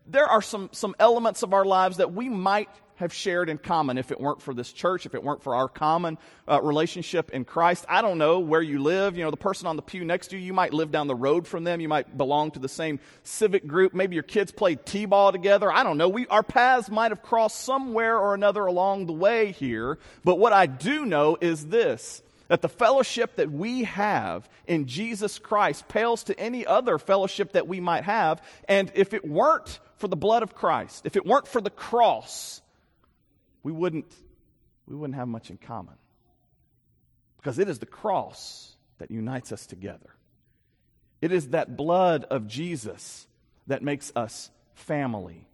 there 0.08 0.26
are 0.26 0.42
some, 0.42 0.70
some 0.72 0.96
elements 1.00 1.44
of 1.44 1.54
our 1.54 1.66
lives 1.66 1.98
that 1.98 2.14
we 2.14 2.30
might 2.30 2.70
have 2.96 3.14
shared 3.14 3.50
in 3.50 3.58
common 3.58 3.98
if 3.98 4.12
it 4.12 4.20
weren't 4.20 4.42
for 4.42 4.54
this 4.54 4.72
church, 4.72 5.06
if 5.06 5.16
it 5.16 5.24
weren't 5.24 5.44
for 5.44 5.56
our 5.56 5.68
common 5.68 6.18
uh, 6.48 6.62
relationship 6.62 7.32
in 7.32 7.46
Christ. 7.46 7.86
I 7.90 8.02
don't 8.02 8.18
know 8.18 8.40
where 8.40 8.62
you 8.62 8.82
live. 8.82 9.18
You 9.18 9.24
know, 9.24 9.32
the 9.32 9.38
person 9.38 9.68
on 9.68 9.76
the 9.76 9.82
pew 9.82 10.06
next 10.06 10.28
to 10.28 10.38
you, 10.38 10.44
you 10.44 10.54
might 10.54 10.74
live 10.74 10.92
down 10.92 11.08
the 11.08 11.16
road 11.16 11.48
from 11.48 11.64
them. 11.64 11.82
You 11.82 11.90
might 11.90 12.18
belong 12.18 12.52
to 12.52 12.60
the 12.60 12.70
same 12.70 13.00
civic 13.24 13.66
group. 13.68 13.94
Maybe 13.94 14.16
your 14.16 14.24
kids 14.24 14.52
played 14.52 14.86
t-ball 14.86 15.32
together. 15.32 15.72
I 15.72 15.84
don't 15.84 15.98
know. 15.98 16.10
We, 16.10 16.28
our 16.28 16.44
paths 16.44 16.90
might 16.90 17.12
have 17.12 17.24
crossed 17.24 17.60
somewhere 17.62 18.18
or 18.18 18.34
another 18.34 18.66
along 18.66 19.08
the 19.08 19.14
way 19.14 19.52
here. 19.52 19.98
But 20.24 20.38
what 20.40 20.54
I 20.54 20.66
do 20.66 21.06
know 21.06 21.38
is 21.40 21.68
this 21.68 22.22
that 22.50 22.62
the 22.62 22.70
fellowship 22.70 23.38
that 23.38 23.52
we 23.52 23.84
have 23.84 24.48
in 24.68 24.86
Jesus 24.86 25.40
Christ 25.40 25.88
pales 25.88 26.26
to 26.26 26.40
any 26.40 26.66
other 26.66 26.98
fellowship 26.98 27.54
that 27.54 27.68
we 27.68 27.80
might 27.80 28.04
have. 28.04 28.44
And 28.68 28.92
if 28.96 29.14
it 29.14 29.28
weren't 29.28 29.80
for 29.98 30.08
the 30.08 30.16
blood 30.16 30.44
of 30.44 30.54
Christ, 30.54 31.06
if 31.06 31.16
it 31.16 31.26
weren't 31.26 31.48
for 31.48 31.62
the 31.62 31.70
cross, 31.70 32.62
we 33.64 33.72
wouldn't, 33.72 34.14
we 34.88 34.96
wouldn't 34.96 35.16
have 35.18 35.28
much 35.28 35.50
in 35.50 35.58
common. 35.58 35.96
Because 37.38 37.60
it 37.60 37.68
is 37.68 37.80
the 37.80 37.86
cross 37.86 38.76
that 39.00 39.12
unites 39.12 39.52
us 39.52 39.66
together. 39.66 40.10
It 41.22 41.32
is 41.32 41.50
that 41.50 41.76
blood 41.76 42.26
of 42.26 42.48
Jesus 42.48 43.28
that 43.68 43.82
makes 43.82 44.12
us 44.16 44.50
family. 44.76 45.48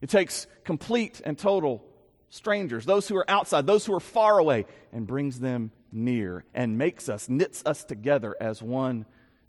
It 0.00 0.08
takes 0.08 0.46
complete 0.64 1.20
and 1.24 1.38
total 1.38 1.84
strangers, 2.30 2.86
those 2.86 3.06
who 3.08 3.16
are 3.16 3.30
outside, 3.30 3.66
those 3.66 3.84
who 3.84 3.94
are 3.94 4.00
far 4.00 4.38
away, 4.38 4.64
and 4.90 5.06
brings 5.06 5.38
them 5.38 5.70
near 5.92 6.44
and 6.54 6.78
makes 6.78 7.08
us, 7.08 7.28
knits 7.28 7.62
us 7.66 7.84
together 7.84 8.34
as 8.40 8.62
one 8.62 9.04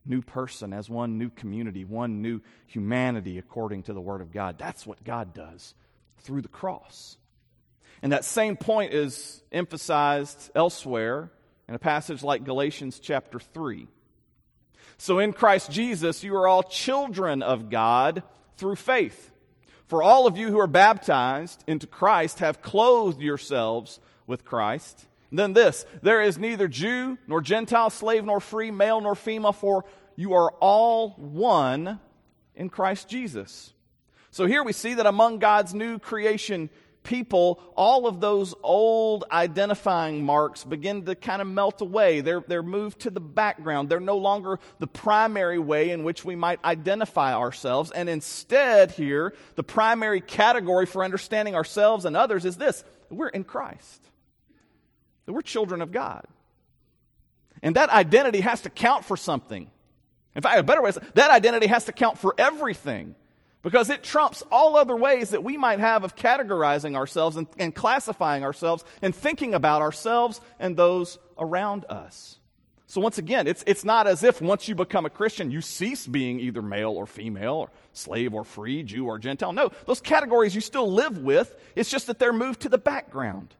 new 0.06 0.22
person, 0.22 0.74
as 0.74 0.90
one 0.90 1.18
new 1.18 1.30
community, 1.30 1.86
one 1.86 2.22
new 2.22 2.42
humanity 2.68 3.38
according 3.38 3.84
to 3.84 3.94
the 3.94 4.02
Word 4.02 4.20
of 4.20 4.32
God. 4.32 4.58
That's 4.58 4.86
what 4.86 5.04
God 5.04 5.34
does 5.34 5.74
through 6.20 6.42
the 6.42 6.50
cross. 6.50 7.18
And 8.04 8.12
that 8.12 8.26
same 8.26 8.58
point 8.58 8.94
is 8.94 9.42
emphasized 9.50 10.52
elsewhere 10.54 11.32
in 11.70 11.74
a 11.74 11.80
passage 11.80 12.22
like 12.22 12.44
Galatians 12.44 13.00
chapter 13.00 13.40
3. 13.40 13.88
So 14.98 15.20
in 15.20 15.32
Christ 15.32 15.72
Jesus, 15.72 16.22
you 16.22 16.36
are 16.36 16.46
all 16.46 16.64
children 16.64 17.42
of 17.42 17.70
God 17.70 18.22
through 18.58 18.76
faith. 18.76 19.32
For 19.88 20.04
all 20.04 20.28
of 20.28 20.38
you 20.38 20.50
who 20.50 20.60
are 20.60 20.68
baptized 20.68 21.64
into 21.66 21.88
Christ 21.88 22.40
have 22.40 22.62
clothed 22.62 23.22
yourselves 23.22 24.02
with 24.28 24.44
Christ. 24.44 25.06
And 25.30 25.40
then 25.40 25.54
this 25.54 25.86
there 26.02 26.22
is 26.22 26.38
neither 26.38 26.68
Jew 26.68 27.18
nor 27.26 27.40
Gentile, 27.40 27.90
slave 27.90 28.26
nor 28.26 28.42
free, 28.42 28.70
male 28.70 29.00
nor 29.00 29.16
female, 29.16 29.54
for 29.54 29.86
you 30.18 30.34
are 30.34 30.52
all 30.60 31.12
one 31.12 32.02
in 32.54 32.70
Christ 32.70 33.08
Jesus. 33.08 33.72
So 34.30 34.46
here 34.46 34.64
we 34.64 34.74
see 34.74 34.96
that 34.96 35.06
among 35.06 35.40
God's 35.40 35.74
new 35.74 36.00
creation 36.00 36.70
people, 37.04 37.62
all 37.76 38.08
of 38.08 38.20
those 38.20 38.56
old 38.64 39.26
identifying 39.32 40.24
marks 40.24 40.64
begin 40.64 41.06
to 41.06 41.16
kind 41.16 41.42
of 41.42 41.48
melt 41.48 41.82
away. 41.82 42.22
They're, 42.22 42.44
they're 42.48 42.64
moved 42.64 43.02
to 43.02 43.10
the 43.10 43.20
background. 43.20 43.90
They're 43.90 44.00
no 44.00 44.18
longer 44.18 44.60
the 44.80 44.88
primary 44.88 45.60
way 45.60 45.92
in 45.92 46.04
which 46.04 46.26
we 46.26 46.36
might 46.36 46.64
identify 46.64 47.34
ourselves. 47.34 47.92
And 47.92 48.10
instead, 48.10 48.92
here, 48.92 49.34
the 49.56 49.64
primary 49.64 50.22
category 50.22 50.86
for 50.86 51.04
understanding 51.04 51.56
ourselves 51.56 52.06
and 52.06 52.18
others 52.18 52.46
is 52.46 52.58
this 52.58 52.84
we're 53.10 53.28
in 53.28 53.44
Christ, 53.44 54.02
we're 55.28 55.42
children 55.42 55.82
of 55.82 55.92
God. 55.92 56.26
And 57.62 57.76
that 57.76 57.90
identity 57.90 58.42
has 58.42 58.62
to 58.62 58.70
count 58.70 59.06
for 59.06 59.16
something. 59.16 59.70
In 60.36 60.42
fact, 60.42 60.60
a 60.60 60.64
better 60.64 60.82
way 60.82 60.90
is 60.90 61.00
that 61.14 61.32
identity 61.32 61.68
has 61.68 61.86
to 61.86 61.92
count 61.92 62.18
for 62.18 62.34
everything 62.38 63.16
because 63.63 63.89
it 63.89 64.03
trumps 64.03 64.43
all 64.51 64.75
other 64.75 64.96
ways 64.96 65.32
that 65.32 65.43
we 65.43 65.58
might 65.58 65.79
have 65.79 66.03
of 66.03 66.15
categorizing 66.15 66.96
ourselves 66.96 67.38
and, 67.38 67.48
and, 67.58 67.74
classifying 67.74 68.43
ourselves 68.43 68.84
and 69.01 69.15
thinking 69.15 69.55
about 69.55 69.82
ourselves 69.82 70.39
and 70.60 70.77
those 70.77 71.17
around 71.39 71.86
us. 71.89 72.38
So, 72.86 73.01
once 73.01 73.17
again, 73.17 73.48
it's, 73.48 73.63
it's 73.65 73.84
not 73.84 74.05
as 74.05 74.24
if 74.24 74.39
once 74.41 74.67
you 74.67 74.75
become 74.75 75.05
a 75.05 75.10
Christian, 75.10 75.50
you 75.50 75.62
cease 75.62 76.05
being 76.05 76.39
either 76.39 76.62
male 76.62 76.91
or 76.91 77.08
female, 77.08 77.55
or 77.55 77.70
slave 77.93 78.34
or 78.36 78.43
free, 78.43 78.84
Jew 78.84 79.08
or 79.08 79.17
Gentile. 79.17 79.53
No, 79.53 79.72
those 79.88 80.01
categories 80.01 80.53
you 80.53 80.62
still 80.62 80.91
live 80.91 81.17
with, 81.17 81.55
it's 81.75 81.89
just 81.89 82.08
that 82.08 82.20
they're 82.20 82.34
moved 82.34 82.62
to 82.62 82.70
the 82.70 82.77
background. 82.77 83.55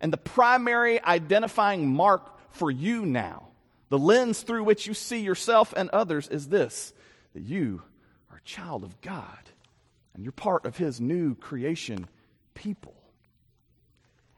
And 0.00 0.12
the 0.12 0.18
primary 0.18 1.02
identifying 1.02 1.88
mark 1.88 2.38
for 2.50 2.70
you 2.70 3.04
now, 3.04 3.48
the 3.88 3.98
lens 3.98 4.42
through 4.42 4.62
which 4.62 4.86
you 4.86 4.94
see 4.94 5.20
yourself 5.20 5.74
and 5.76 5.88
others, 5.90 6.28
is 6.28 6.48
this 6.48 6.92
that 7.34 7.42
you 7.42 7.82
child 8.48 8.82
of 8.82 9.00
God, 9.02 9.50
and 10.14 10.24
you're 10.24 10.32
part 10.32 10.64
of 10.64 10.76
His 10.76 11.00
new 11.00 11.34
creation 11.34 12.08
people. 12.54 12.94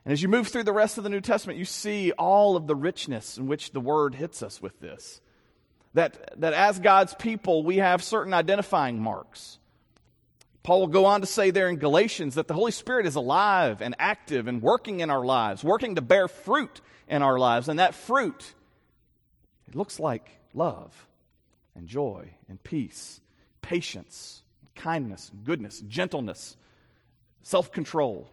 And 0.04 0.12
as 0.12 0.20
you 0.20 0.28
move 0.28 0.48
through 0.48 0.64
the 0.64 0.72
rest 0.72 0.98
of 0.98 1.04
the 1.04 1.10
New 1.10 1.20
Testament, 1.20 1.58
you 1.58 1.64
see 1.64 2.10
all 2.12 2.56
of 2.56 2.66
the 2.66 2.74
richness 2.74 3.38
in 3.38 3.46
which 3.46 3.70
the 3.70 3.80
Word 3.80 4.16
hits 4.16 4.42
us 4.42 4.60
with 4.60 4.78
this. 4.80 5.20
That, 5.94 6.40
that 6.40 6.52
as 6.54 6.78
God's 6.78 7.14
people, 7.14 7.62
we 7.62 7.76
have 7.76 8.02
certain 8.02 8.34
identifying 8.34 9.00
marks. 9.00 9.58
Paul 10.62 10.80
will 10.80 10.86
go 10.88 11.06
on 11.06 11.20
to 11.20 11.26
say 11.26 11.50
there 11.50 11.68
in 11.68 11.76
Galatians 11.76 12.34
that 12.34 12.48
the 12.48 12.54
Holy 12.54 12.72
Spirit 12.72 13.06
is 13.06 13.14
alive 13.14 13.80
and 13.80 13.94
active 13.98 14.48
and 14.48 14.60
working 14.60 15.00
in 15.00 15.10
our 15.10 15.24
lives, 15.24 15.64
working 15.64 15.94
to 15.94 16.02
bear 16.02 16.28
fruit 16.28 16.80
in 17.08 17.22
our 17.22 17.38
lives. 17.38 17.68
And 17.68 17.78
that 17.78 17.94
fruit, 17.94 18.54
it 19.68 19.74
looks 19.74 19.98
like 20.00 20.28
love 20.52 21.06
and 21.74 21.86
joy 21.86 22.30
and 22.48 22.62
peace 22.62 23.19
patience, 23.70 24.42
kindness, 24.74 25.30
goodness, 25.44 25.80
gentleness, 25.86 26.56
self 27.42 27.70
control. 27.70 28.28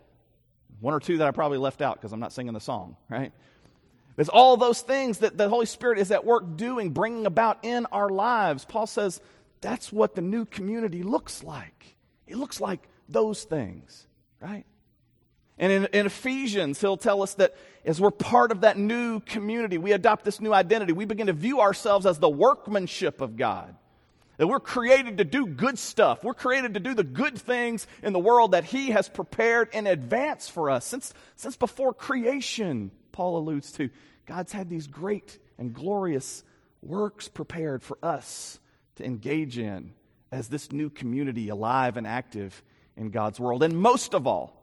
One 0.80 0.96
or 0.96 1.00
two 1.00 1.20
that 1.20 1.28
I 1.28 1.32
probably 1.32 1.60
left 1.60 1.84
out 1.84 1.96
because 1.96 2.12
I'm 2.12 2.20
not 2.20 2.34
singing 2.34 2.54
the 2.54 2.60
song, 2.60 2.98
right? 3.08 3.32
It's 4.18 4.30
all 4.30 4.58
those 4.58 4.82
things 4.82 5.20
that 5.20 5.38
the 5.38 5.48
Holy 5.48 5.68
Spirit 5.68 6.00
is 6.00 6.10
at 6.10 6.26
work 6.26 6.58
doing, 6.58 6.90
bringing 6.90 7.28
about 7.28 7.60
in 7.62 7.86
our 7.92 8.10
lives. 8.10 8.66
Paul 8.66 8.88
says 8.88 9.22
that's 9.62 9.94
what 9.94 10.16
the 10.16 10.24
new 10.24 10.46
community 10.46 11.04
looks 11.04 11.44
like. 11.44 11.96
It 12.26 12.38
looks 12.38 12.60
like 12.60 12.88
those 13.08 13.44
things, 13.44 14.08
right? 14.42 14.66
And 15.60 15.72
in, 15.72 15.86
in, 15.94 16.06
Ephesians, 16.08 16.82
he'll 16.82 16.98
tell 16.98 17.22
us 17.22 17.36
that 17.36 17.56
as 17.86 18.02
we're 18.02 18.10
part 18.10 18.52
of 18.52 18.62
that 18.62 18.76
new 18.78 19.20
community, 19.20 19.78
we 19.78 19.92
adopt 19.92 20.26
this 20.26 20.42
new 20.42 20.54
identity. 20.54 20.94
We 20.94 21.06
begin 21.06 21.28
to 21.28 21.34
view 21.34 21.62
ourselves 21.62 22.08
as 22.08 22.18
the 22.18 22.30
workmanship 22.30 23.22
of 23.22 23.38
God. 23.38 23.76
That 24.38 24.48
we're 24.48 24.60
created 24.60 25.18
to 25.18 25.24
do 25.24 25.48
good 25.48 25.80
stuff. 25.80 26.24
We're 26.24 26.36
created 26.36 26.76
to 26.76 26.80
do 26.80 26.94
the 26.94 27.04
good 27.04 27.38
things 27.38 27.88
in 28.04 28.14
the 28.14 28.20
world 28.20 28.52
that 28.52 28.66
He 28.66 28.92
has 28.92 29.10
prepared 29.10 29.70
in 29.74 29.88
advance 29.88 30.48
for 30.48 30.70
us. 30.70 30.86
Since, 30.86 31.14
since 31.36 31.58
before 31.58 31.94
creation, 31.94 32.92
Paul 33.12 33.38
alludes 33.38 33.72
to, 33.74 33.90
God's 34.28 34.52
had 34.52 34.70
these 34.70 34.88
great 34.88 35.40
and 35.58 35.74
glorious 35.74 36.44
works 36.84 37.28
prepared 37.28 37.82
for 37.82 37.98
us 38.04 38.60
to 38.98 39.06
engage 39.06 39.58
in 39.58 39.94
as 40.32 40.48
this 40.50 40.72
new 40.72 40.90
community 40.90 41.50
alive 41.50 41.98
and 41.98 42.06
active 42.06 42.62
in 42.96 43.10
God's 43.10 43.40
world. 43.40 43.64
And 43.64 43.78
most 43.78 44.14
of 44.14 44.28
all, 44.28 44.54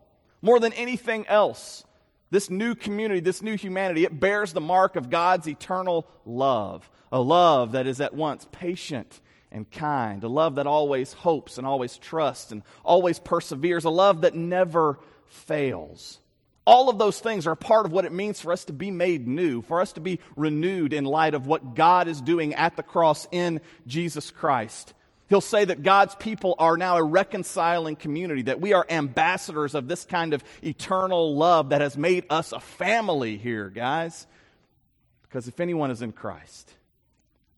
more 0.41 0.61
than 0.61 0.73
anything 0.75 1.27
else, 1.27 1.85
this 2.31 2.51
new 2.51 2.75
community, 2.75 3.21
this 3.21 3.43
new 3.43 3.57
humanity, 3.57 4.05
it 4.05 4.21
bears 4.21 4.53
the 4.53 4.61
mark 4.61 4.97
of 4.97 5.11
God's 5.11 5.49
eternal 5.49 6.07
love. 6.25 6.89
A 7.11 7.21
love 7.21 7.73
that 7.73 7.87
is 7.87 8.01
at 8.01 8.15
once 8.15 8.47
patient 8.53 9.21
and 9.55 9.71
kind, 9.71 10.23
a 10.25 10.29
love 10.29 10.57
that 10.57 10.67
always 10.67 11.13
hopes 11.13 11.57
and 11.57 11.67
always 11.67 11.97
trusts 11.97 12.53
and 12.53 12.63
always 12.85 13.19
perseveres, 13.19 13.85
a 13.85 13.91
love 13.91 14.23
that 14.23 14.35
never 14.35 14.99
fails. 15.29 16.19
All 16.67 16.89
of 16.89 16.99
those 16.99 17.21
things 17.21 17.47
are 17.47 17.55
part 17.55 17.87
of 17.87 17.93
what 17.93 18.05
it 18.05 18.13
means 18.13 18.41
for 18.41 18.53
us 18.53 18.65
to 18.65 18.73
be 18.73 18.91
made 18.91 19.29
new, 19.29 19.63
for 19.63 19.81
us 19.81 19.93
to 19.93 20.01
be 20.01 20.19
renewed 20.35 20.93
in 20.93 21.05
light 21.05 21.35
of 21.35 21.47
what 21.47 21.75
God 21.75 22.09
is 22.09 22.21
doing 22.21 22.55
at 22.55 22.77
the 22.77 22.83
cross 22.83 23.29
in 23.31 23.61
Jesus 23.87 24.31
Christ. 24.31 24.93
He'll 25.29 25.41
say 25.41 25.65
that 25.65 25.83
God's 25.83 26.15
people 26.17 26.55
are 26.59 26.77
now 26.77 26.97
a 26.97 27.05
reconciling 27.05 27.97
community, 27.97 28.43
that 28.43 28.61
we 28.61 28.73
are 28.73 28.87
ambassadors 28.89 29.75
of 29.75 29.89
this 29.89 30.05
kind 30.05 30.35
of 30.35 30.43
eternal 30.63 31.37
love 31.37 31.71
that 31.71 31.81
has 31.81 31.97
made 31.97 32.25
us 32.29 32.53
a 32.53 32.61
family 32.61 33.37
here, 33.37 33.69
guys. 33.69 34.27
Because 35.23 35.49
if 35.49 35.61
anyone 35.61 35.91
is 35.91 36.03
in 36.03 36.13
Christ, 36.13 36.73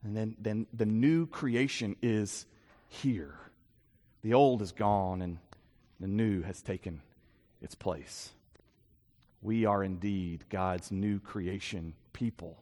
and 0.04 0.16
then, 0.16 0.36
then 0.38 0.66
the 0.72 0.86
new 0.86 1.26
creation 1.26 1.96
is 2.02 2.46
here. 2.88 3.34
The 4.22 4.34
old 4.34 4.62
is 4.62 4.72
gone 4.72 5.22
and 5.22 5.38
the 6.00 6.08
new 6.08 6.42
has 6.42 6.62
taken 6.62 7.00
its 7.60 7.74
place. 7.74 8.30
We 9.42 9.64
are 9.64 9.82
indeed 9.82 10.44
God's 10.50 10.90
new 10.90 11.20
creation 11.20 11.94
people. 12.12 12.56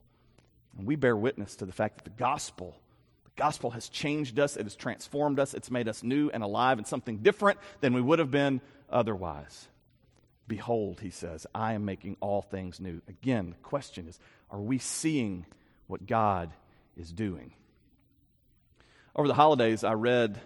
And 0.77 0.87
we 0.87 0.97
bear 0.97 1.17
witness 1.17 1.57
to 1.57 1.67
the 1.67 1.73
fact 1.73 1.99
that 1.99 2.05
the 2.05 2.23
gospel, 2.23 2.77
the 3.25 3.43
gospel 3.43 3.71
has 3.71 3.89
changed 3.89 4.39
us, 4.39 4.57
it 4.57 4.65
has 4.65 4.77
transformed 4.77 5.39
us, 5.39 5.55
it's 5.55 5.71
made 5.71 5.89
us 5.89 6.03
new 6.03 6.31
and 6.31 6.43
alive 6.43 6.79
and 6.79 6.87
something 6.87 7.19
different 7.19 7.59
than 7.81 7.95
we 7.95 8.01
would 8.01 8.19
have 8.19 8.31
been 8.31 8.61
otherwise. 8.91 9.69
Behold, 10.47 11.01
he 11.01 11.11
says, 11.11 11.47
I 11.55 11.73
am 11.73 11.85
making 11.85 12.17
all 12.21 12.43
things 12.43 12.81
new. 12.81 13.01
Again, 13.09 13.51
the 13.51 13.69
question 13.69 14.09
is 14.09 14.19
are 14.51 14.61
we 14.61 14.79
seeing 14.79 15.47
what 15.87 16.07
God 16.07 16.51
is 16.97 17.13
doing? 17.13 17.53
Over 19.17 19.29
the 19.29 19.35
holidays, 19.35 19.85
I 19.85 19.93
read 19.93 20.41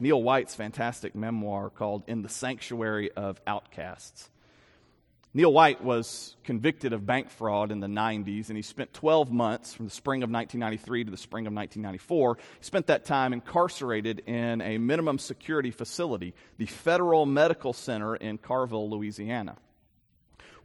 Neil 0.00 0.22
White's 0.22 0.54
fantastic 0.54 1.14
memoir 1.14 1.70
called 1.70 2.04
In 2.06 2.22
the 2.22 2.28
Sanctuary 2.28 3.10
of 3.12 3.40
Outcasts. 3.46 4.30
Neil 5.36 5.52
White 5.52 5.82
was 5.82 6.36
convicted 6.44 6.92
of 6.92 7.04
bank 7.04 7.28
fraud 7.28 7.72
in 7.72 7.80
the 7.80 7.88
90s, 7.88 8.48
and 8.48 8.56
he 8.56 8.62
spent 8.62 8.94
12 8.94 9.32
months 9.32 9.74
from 9.74 9.86
the 9.86 9.90
spring 9.90 10.22
of 10.22 10.30
1993 10.30 11.04
to 11.04 11.10
the 11.10 11.16
spring 11.16 11.48
of 11.48 11.52
1994. 11.52 12.38
He 12.60 12.64
spent 12.64 12.86
that 12.86 13.04
time 13.04 13.32
incarcerated 13.32 14.20
in 14.20 14.60
a 14.60 14.78
minimum 14.78 15.18
security 15.18 15.72
facility, 15.72 16.34
the 16.56 16.66
Federal 16.66 17.26
Medical 17.26 17.72
Center 17.72 18.14
in 18.14 18.38
Carville, 18.38 18.88
Louisiana. 18.88 19.56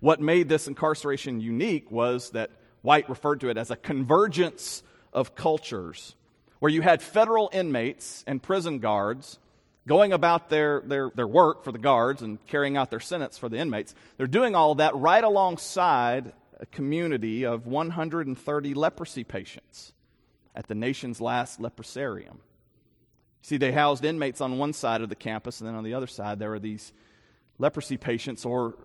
What 0.02 0.22
made 0.22 0.48
this 0.50 0.68
incarceration 0.68 1.42
unique 1.42 1.90
was 1.90 2.30
that 2.32 2.52
White 2.84 3.10
referred 3.10 3.42
to 3.42 3.50
it 3.50 3.58
as 3.58 3.72
a 3.72 3.76
convergence 3.76 4.84
of 5.14 5.36
cultures, 5.36 6.16
where 6.60 6.72
you 6.72 6.82
had 6.82 7.02
federal 7.02 7.50
inmates 7.54 8.24
and 8.28 8.42
prison 8.42 8.80
guards 8.80 9.40
going 9.88 10.14
about 10.14 10.50
their, 10.50 10.82
their, 10.86 11.12
their 11.16 11.28
work 11.28 11.64
for 11.64 11.72
the 11.72 11.80
guards 11.80 12.22
and 12.22 12.46
carrying 12.46 12.78
out 12.78 12.92
their 12.92 13.00
sentence 13.00 13.38
for 13.38 13.50
the 13.50 13.58
inmates. 13.58 13.96
They're 14.18 14.28
doing 14.28 14.56
all 14.56 14.76
that 14.76 14.96
right 14.96 15.24
alongside 15.24 16.34
a 16.60 16.66
community 16.68 17.46
of 17.46 17.66
130 17.66 18.74
leprosy 18.74 19.24
patients 19.24 19.94
at 20.56 20.68
the 20.68 20.76
nation's 20.76 21.22
last 21.22 21.60
leprosarium. 21.60 22.38
See, 23.42 23.58
they 23.58 23.72
housed 23.72 24.04
inmates 24.04 24.42
on 24.42 24.58
one 24.58 24.74
side 24.74 25.02
of 25.02 25.10
the 25.10 25.16
campus, 25.16 25.62
and 25.62 25.68
then 25.68 25.76
on 25.76 25.84
the 25.84 25.94
other 25.94 26.08
side, 26.08 26.40
there 26.40 26.50
were 26.50 26.60
these 26.60 26.92
leprosy 27.58 27.98
patients, 27.98 28.46
or 28.46 28.76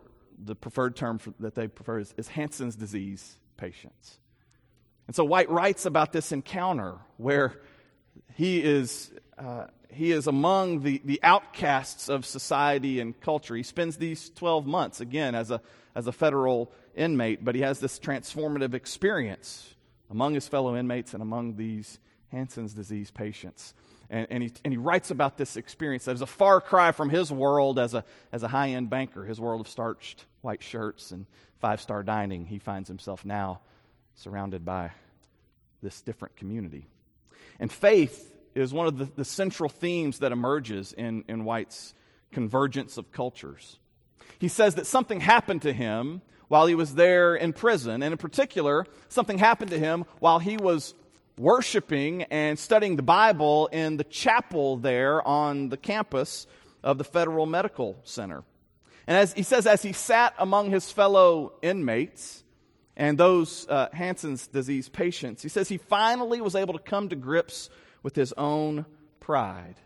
the 0.43 0.55
preferred 0.55 0.97
term 0.97 1.19
for, 1.19 1.35
that 1.41 1.55
they 1.55 1.69
prefer 1.69 1.99
is, 1.99 2.15
is 2.17 2.29
Hansen's 2.29 2.77
disease 2.77 3.39
patients. 3.57 4.19
And 5.07 5.15
so 5.15 5.25
White 5.25 5.51
writes 5.51 5.87
about 5.87 6.13
this 6.13 6.33
encounter 6.33 6.97
where 7.17 7.61
he 8.35 8.63
is 8.63 9.13
uh, 9.39 9.67
he 9.95 10.11
is 10.11 10.27
among 10.27 10.81
the, 10.83 11.01
the 11.05 11.21
outcasts 11.23 12.09
of 12.09 12.27
society 12.27 13.01
and 13.01 13.19
culture. 13.21 13.55
He 13.55 13.63
spends 13.63 13.97
these 13.97 14.29
12 14.31 14.67
months, 14.67 15.01
again, 15.01 15.35
as 15.35 15.51
a, 15.51 15.61
as 15.95 16.07
a 16.07 16.13
federal 16.13 16.73
inmate, 16.95 17.45
but 17.45 17.55
he 17.55 17.61
has 17.63 17.79
this 17.79 17.99
transformative 17.99 18.75
experience 18.75 19.75
among 20.11 20.35
his 20.35 20.49
fellow 20.49 20.77
inmates 20.77 21.15
and 21.15 21.23
among 21.23 21.57
these 21.57 21.99
Hansen's 22.31 22.75
disease 22.75 23.11
patients. 23.11 23.73
And, 24.11 24.27
and, 24.31 24.43
he, 24.43 24.53
and 24.65 24.73
he 24.73 24.79
writes 24.79 25.11
about 25.11 25.39
this 25.39 25.57
experience 25.57 26.09
as 26.09 26.21
a 26.21 26.27
far 26.27 26.61
cry 26.61 26.93
from 26.93 27.09
his 27.09 27.33
world 27.33 27.79
as 27.79 27.95
a, 27.95 28.05
as 28.33 28.43
a 28.43 28.49
high 28.49 28.71
end 28.71 28.91
banker, 28.91 29.25
his 29.25 29.41
world 29.41 29.61
of 29.61 29.69
starched 29.69 30.25
white 30.43 30.63
shirts 30.63 31.11
and 31.11 31.27
five 31.61 31.81
star 31.81 32.03
dining. 32.03 32.47
He 32.47 32.59
finds 32.59 32.89
himself 32.89 33.25
now 33.25 33.61
surrounded 34.15 34.65
by 34.65 34.91
this 35.83 36.01
different 36.01 36.37
community. 36.37 36.87
And 37.61 37.71
faith 37.71 38.33
is 38.55 38.73
one 38.73 38.87
of 38.87 38.99
the, 38.99 39.05
the 39.17 39.25
central 39.25 39.69
themes 39.69 40.21
that 40.21 40.33
emerges 40.33 40.93
in, 40.93 41.25
in 41.29 41.45
White's 41.45 41.95
convergence 42.33 42.97
of 42.97 43.13
cultures. 43.13 43.79
He 44.39 44.49
says 44.49 44.77
that 44.77 44.87
something 44.87 45.21
happened 45.21 45.63
to 45.63 45.73
him 45.73 46.23
while 46.49 46.67
he 46.67 46.75
was 46.75 46.95
there 46.95 47.35
in 47.35 47.53
prison, 47.53 48.03
and 48.03 48.13
in 48.13 48.19
particular, 48.19 48.87
something 49.09 49.39
happened 49.39 49.71
to 49.71 49.79
him 49.79 50.05
while 50.21 50.39
he 50.39 50.57
was 50.57 50.95
worshiping 51.37 52.23
and 52.25 52.59
studying 52.59 52.97
the 52.97 53.03
Bible 53.03 53.67
in 53.73 53.97
the 53.97 54.05
chapel 54.05 54.77
there 54.77 55.27
on 55.27 55.69
the 55.69 55.77
campus 55.77 56.47
of 56.83 56.99
the 56.99 57.05
Federal 57.05 57.47
Medical 57.47 57.99
Center. 58.05 58.45
And 59.07 59.17
as 59.17 59.33
he 59.33 59.43
says, 59.43 59.67
as 59.67 59.83
he 59.83 59.93
sat 59.93 60.35
among 60.39 60.71
his 60.71 60.91
fellow 60.91 61.55
inmates 61.61 62.44
and 62.97 63.19
those 63.19 63.67
uh, 63.69 63.89
Hansen's 63.93 64.47
disease 64.47 64.89
patients, 64.89 65.43
he 65.43 65.49
says 65.49 65.69
he 65.69 65.79
finally 65.79 66.41
was 66.41 66.55
able 66.55 66.75
to 66.75 66.81
come 66.81 67.09
to 67.09 67.17
grips 67.17 67.71
with 68.03 68.15
his 68.15 68.33
own 68.35 68.87
pride. 69.21 69.77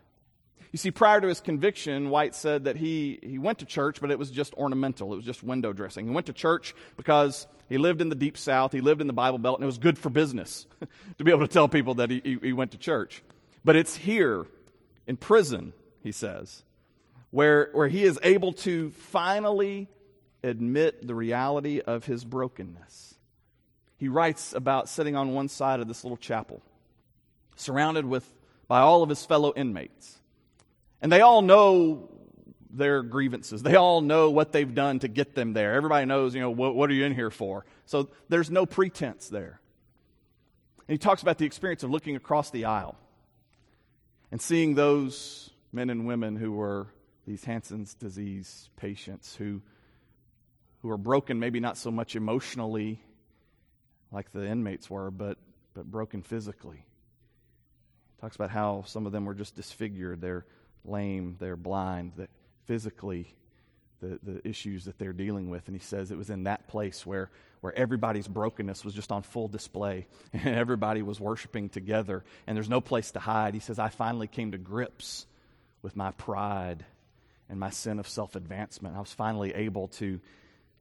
You 0.72 0.78
see, 0.78 0.90
prior 0.90 1.20
to 1.20 1.28
his 1.28 1.40
conviction, 1.40 2.10
White 2.10 2.34
said 2.34 2.64
that 2.64 2.76
he, 2.76 3.18
he 3.22 3.38
went 3.38 3.60
to 3.60 3.64
church, 3.64 4.00
but 4.02 4.10
it 4.10 4.18
was 4.18 4.30
just 4.30 4.52
ornamental. 4.54 5.14
It 5.14 5.16
was 5.16 5.24
just 5.24 5.42
window 5.42 5.72
dressing. 5.72 6.06
He 6.06 6.12
went 6.12 6.26
to 6.26 6.34
church 6.34 6.74
because 6.98 7.46
he 7.70 7.78
lived 7.78 8.02
in 8.02 8.10
the 8.10 8.14
deep 8.14 8.36
south, 8.36 8.72
he 8.72 8.82
lived 8.82 9.00
in 9.00 9.06
the 9.06 9.14
Bible 9.14 9.38
Belt, 9.38 9.58
and 9.58 9.64
it 9.64 9.66
was 9.66 9.78
good 9.78 9.98
for 9.98 10.10
business 10.10 10.66
to 11.18 11.24
be 11.24 11.30
able 11.30 11.46
to 11.46 11.52
tell 11.52 11.68
people 11.68 11.94
that 11.94 12.10
he, 12.10 12.20
he, 12.22 12.38
he 12.42 12.52
went 12.52 12.72
to 12.72 12.78
church. 12.78 13.22
But 13.64 13.76
it's 13.76 13.96
here, 13.96 14.46
in 15.06 15.16
prison, 15.16 15.72
he 16.02 16.12
says, 16.12 16.62
where, 17.30 17.70
where 17.72 17.88
he 17.88 18.04
is 18.04 18.18
able 18.22 18.52
to 18.52 18.90
finally 18.90 19.88
admit 20.42 21.06
the 21.06 21.14
reality 21.14 21.80
of 21.80 22.04
his 22.04 22.24
brokenness. 22.24 23.14
He 23.96 24.08
writes 24.08 24.52
about 24.54 24.88
sitting 24.88 25.16
on 25.16 25.34
one 25.34 25.48
side 25.48 25.80
of 25.80 25.88
this 25.88 26.04
little 26.04 26.16
chapel 26.16 26.62
surrounded 27.56 28.04
with 28.04 28.32
by 28.68 28.80
all 28.80 29.02
of 29.02 29.08
his 29.08 29.24
fellow 29.26 29.52
inmates. 29.56 30.18
And 31.00 31.10
they 31.10 31.20
all 31.20 31.42
know 31.42 32.08
their 32.70 33.02
grievances. 33.02 33.62
They 33.62 33.76
all 33.76 34.00
know 34.00 34.30
what 34.30 34.52
they've 34.52 34.72
done 34.72 35.00
to 35.00 35.08
get 35.08 35.34
them 35.34 35.52
there. 35.52 35.74
Everybody 35.74 36.06
knows, 36.06 36.34
you 36.34 36.40
know, 36.40 36.50
what, 36.50 36.74
what 36.74 36.90
are 36.90 36.94
you 36.94 37.04
in 37.04 37.14
here 37.14 37.30
for? 37.30 37.64
So 37.86 38.10
there's 38.28 38.50
no 38.50 38.66
pretense 38.66 39.28
there. 39.28 39.60
And 40.86 40.94
he 40.94 40.98
talks 40.98 41.22
about 41.22 41.38
the 41.38 41.46
experience 41.46 41.82
of 41.82 41.90
looking 41.90 42.16
across 42.16 42.50
the 42.50 42.66
aisle 42.66 42.96
and 44.30 44.40
seeing 44.40 44.74
those 44.74 45.50
men 45.72 45.90
and 45.90 46.06
women 46.06 46.36
who 46.36 46.52
were 46.52 46.88
these 47.26 47.44
Hansen's 47.44 47.94
disease 47.94 48.70
patients 48.76 49.34
who, 49.36 49.60
who 50.82 50.90
are 50.90 50.98
broken, 50.98 51.38
maybe 51.38 51.60
not 51.60 51.76
so 51.76 51.90
much 51.90 52.16
emotionally 52.16 53.00
like 54.10 54.32
the 54.32 54.46
inmates 54.46 54.88
were, 54.88 55.10
but, 55.10 55.38
but 55.74 55.90
broken 55.90 56.22
physically. 56.22 56.84
Talks 58.20 58.36
about 58.36 58.50
how 58.50 58.84
some 58.86 59.06
of 59.06 59.12
them 59.12 59.24
were 59.24 59.34
just 59.34 59.54
disfigured, 59.54 60.20
they're 60.20 60.44
lame, 60.84 61.36
they're 61.38 61.56
blind, 61.56 62.12
that 62.16 62.30
physically 62.66 63.26
the, 64.00 64.18
the 64.22 64.48
issues 64.48 64.84
that 64.84 64.98
they're 64.98 65.12
dealing 65.12 65.50
with. 65.50 65.66
And 65.66 65.76
he 65.76 65.82
says 65.82 66.10
it 66.10 66.18
was 66.18 66.30
in 66.30 66.44
that 66.44 66.68
place 66.68 67.04
where, 67.04 67.30
where 67.60 67.76
everybody's 67.76 68.28
brokenness 68.28 68.84
was 68.84 68.94
just 68.94 69.12
on 69.12 69.22
full 69.22 69.48
display 69.48 70.06
and 70.32 70.54
everybody 70.54 71.02
was 71.02 71.20
worshiping 71.20 71.68
together 71.68 72.24
and 72.46 72.56
there's 72.56 72.68
no 72.68 72.80
place 72.80 73.10
to 73.12 73.20
hide. 73.20 73.54
He 73.54 73.60
says, 73.60 73.78
I 73.78 73.88
finally 73.88 74.26
came 74.26 74.52
to 74.52 74.58
grips 74.58 75.26
with 75.82 75.96
my 75.96 76.12
pride 76.12 76.84
and 77.48 77.58
my 77.58 77.70
sin 77.70 77.98
of 77.98 78.08
self 78.08 78.36
advancement. 78.36 78.96
I 78.96 79.00
was 79.00 79.12
finally 79.12 79.54
able 79.54 79.88
to 79.88 80.20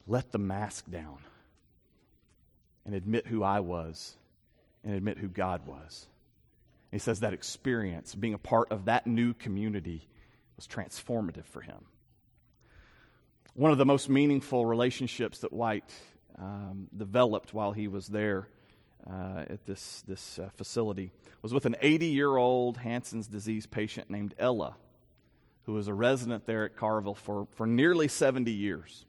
let 0.08 0.32
the 0.32 0.38
mask 0.38 0.90
down 0.90 1.18
and 2.86 2.96
admit 2.96 3.28
who 3.28 3.44
I 3.44 3.60
was 3.60 4.16
and 4.84 4.96
admit 4.96 5.18
who 5.18 5.28
God 5.28 5.68
was. 5.68 6.08
He 6.92 7.00
says 7.00 7.20
that 7.20 7.34
experience, 7.34 8.16
being 8.16 8.34
a 8.34 8.40
part 8.40 8.72
of 8.72 8.86
that 8.86 9.06
new 9.06 9.34
community, 9.34 10.08
was 10.56 10.66
transformative 10.68 11.46
for 11.46 11.62
him. 11.62 11.86
One 13.54 13.72
of 13.72 13.78
the 13.78 13.86
most 13.86 14.08
meaningful 14.08 14.66
relationships 14.66 15.40
that 15.40 15.52
White 15.52 15.92
um, 16.40 16.88
developed 16.96 17.54
while 17.54 17.74
he 17.74 17.88
was 17.88 18.08
there 18.08 18.48
uh, 19.10 19.46
at 19.50 19.66
this, 19.66 20.04
this 20.08 20.40
uh, 20.40 20.50
facility 20.56 21.12
was 21.42 21.54
with 21.54 21.66
an 21.66 21.76
80 21.82 22.08
year 22.08 22.36
old 22.36 22.78
Hansen's 22.78 23.28
disease 23.28 23.66
patient 23.66 24.10
named 24.10 24.36
Ella, 24.40 24.76
who 25.64 25.74
was 25.74 25.88
a 25.88 25.94
resident 25.94 26.46
there 26.46 26.66
at 26.66 26.76
Carville 26.76 27.16
for, 27.16 27.48
for 27.56 27.68
nearly 27.68 28.08
70 28.08 28.52
years. 28.52 29.06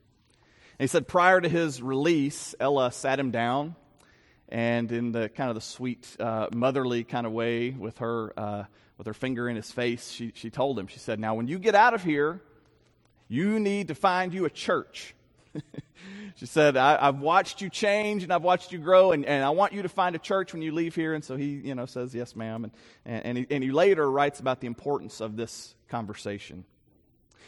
And 0.79 0.85
he 0.85 0.87
said 0.87 1.09
prior 1.09 1.41
to 1.41 1.49
his 1.49 1.83
release, 1.83 2.55
Ella 2.61 2.93
sat 2.93 3.19
him 3.19 3.31
down 3.31 3.75
and 4.49 4.91
in 4.91 5.13
the 5.13 5.29
kind 5.29 5.51
of 5.51 5.55
the 5.55 5.61
sweet 5.61 6.17
uh, 6.19 6.49
motherly 6.55 7.05
kind 7.05 7.27
of 7.27 7.33
way 7.33 7.71
with 7.71 7.99
her 7.99 8.33
uh, 8.37 8.65
with 8.97 9.07
her 9.07 9.15
finger 9.15 9.49
in 9.49 9.57
his 9.57 9.71
face 9.71 10.11
she, 10.11 10.33
she 10.35 10.51
told 10.51 10.79
him 10.79 10.87
she 10.87 10.99
said 10.99 11.21
now 11.21 11.35
when 11.35 11.47
you 11.47 11.59
get 11.59 11.75
out 11.75 11.95
of 11.95 12.03
here 12.03 12.41
you 13.29 13.61
need 13.61 13.89
to 13.89 13.95
find 13.95 14.33
you 14.33 14.45
a 14.45 14.51
church. 14.51 15.15
She 16.37 16.47
said 16.47 16.77
I, 16.77 17.07
have 17.07 17.19
watched 17.19 17.61
you 17.61 17.69
change 17.69 18.23
and 18.23 18.33
i've 18.33 18.45
watched 18.45 18.71
you 18.71 18.79
grow 18.79 19.11
and, 19.11 19.27
and 19.27 19.45
i 19.45 19.51
want 19.51 19.73
you 19.73 19.83
to 19.83 19.89
find 19.89 20.15
a 20.15 20.21
church 20.21 20.53
when 20.53 20.63
you 20.63 20.71
leave 20.71 20.95
here. 20.95 21.13
And 21.13 21.25
so 21.25 21.37
he 21.37 21.61
you 21.65 21.75
know 21.75 21.85
says 21.85 22.15
yes 22.15 22.37
ma'am. 22.37 22.63
And, 22.63 22.73
and, 23.05 23.27
and, 23.27 23.39
he, 23.39 23.47
and 23.51 23.65
he 23.65 23.73
later 23.73 24.09
writes 24.09 24.39
about 24.39 24.61
the 24.61 24.69
importance 24.69 25.21
of 25.21 25.37
this 25.37 25.75
conversation. 25.89 26.65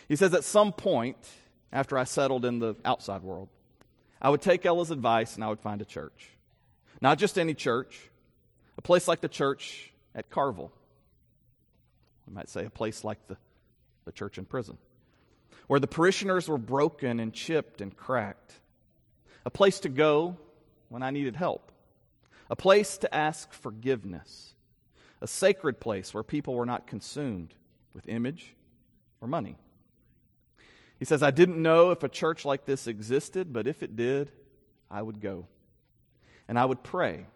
He 0.08 0.16
says 0.16 0.34
at 0.34 0.42
some 0.42 0.72
point 0.72 1.16
after 1.72 1.96
i 1.98 2.04
settled 2.04 2.44
in 2.44 2.58
the 2.58 2.74
outside 2.84 3.22
world 3.22 3.48
i 4.20 4.28
would 4.28 4.42
take 4.42 4.64
ella's 4.64 4.90
advice 4.90 5.34
and 5.34 5.44
i 5.44 5.48
would 5.48 5.60
find 5.60 5.80
a 5.80 5.84
church 5.84 6.30
not 7.00 7.18
just 7.18 7.38
any 7.38 7.54
church, 7.54 8.10
a 8.76 8.82
place 8.82 9.08
like 9.08 9.20
the 9.20 9.28
church 9.28 9.92
at 10.14 10.30
Carville. 10.30 10.72
We 12.26 12.34
might 12.34 12.48
say 12.48 12.64
a 12.64 12.70
place 12.70 13.04
like 13.04 13.26
the, 13.26 13.36
the 14.04 14.12
church 14.12 14.38
in 14.38 14.44
prison, 14.44 14.76
where 15.66 15.80
the 15.80 15.86
parishioners 15.86 16.48
were 16.48 16.58
broken 16.58 17.20
and 17.20 17.32
chipped 17.32 17.80
and 17.80 17.96
cracked. 17.96 18.54
A 19.46 19.50
place 19.50 19.80
to 19.80 19.88
go 19.88 20.36
when 20.90 21.02
I 21.02 21.10
needed 21.10 21.36
help, 21.36 21.72
a 22.50 22.56
place 22.56 22.98
to 22.98 23.14
ask 23.14 23.52
forgiveness, 23.52 24.54
a 25.22 25.26
sacred 25.26 25.80
place 25.80 26.12
where 26.12 26.22
people 26.22 26.54
were 26.54 26.66
not 26.66 26.86
consumed 26.86 27.54
with 27.94 28.08
image 28.08 28.54
or 29.20 29.28
money. 29.28 29.56
He 31.00 31.06
says, 31.06 31.22
I 31.22 31.32
didn't 31.32 31.60
know 31.60 31.90
if 31.90 32.04
a 32.04 32.08
church 32.08 32.44
like 32.44 32.66
this 32.66 32.86
existed, 32.86 33.52
but 33.52 33.66
if 33.66 33.82
it 33.82 33.96
did, 33.96 34.30
I 34.88 35.02
would 35.02 35.20
go 35.20 35.46
and 36.46 36.58
I 36.58 36.64
would 36.64 36.82
pray. 36.82 37.26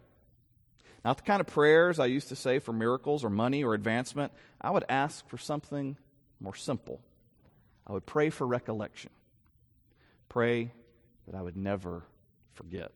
Not 1.05 1.17
the 1.17 1.23
kind 1.23 1.41
of 1.41 1.47
prayers 1.47 1.99
I 1.99 2.07
used 2.07 2.29
to 2.29 2.37
say 2.37 2.59
for 2.59 2.73
miracles 2.73 3.25
or 3.25 3.31
money 3.31 3.65
or 3.65 3.75
advancement. 3.75 4.33
I 4.61 4.71
would 4.71 4.85
ask 4.89 5.27
for 5.29 5.39
something 5.39 5.97
more 6.41 6.55
simple. 6.55 7.01
I 7.87 7.93
would 7.93 8.07
pray 8.07 8.31
for 8.31 8.47
recollection. 8.47 9.11
Pray 10.29 10.73
that 11.27 11.35
I 11.35 11.43
would 11.43 11.57
never 11.57 12.03
forget. 12.53 12.93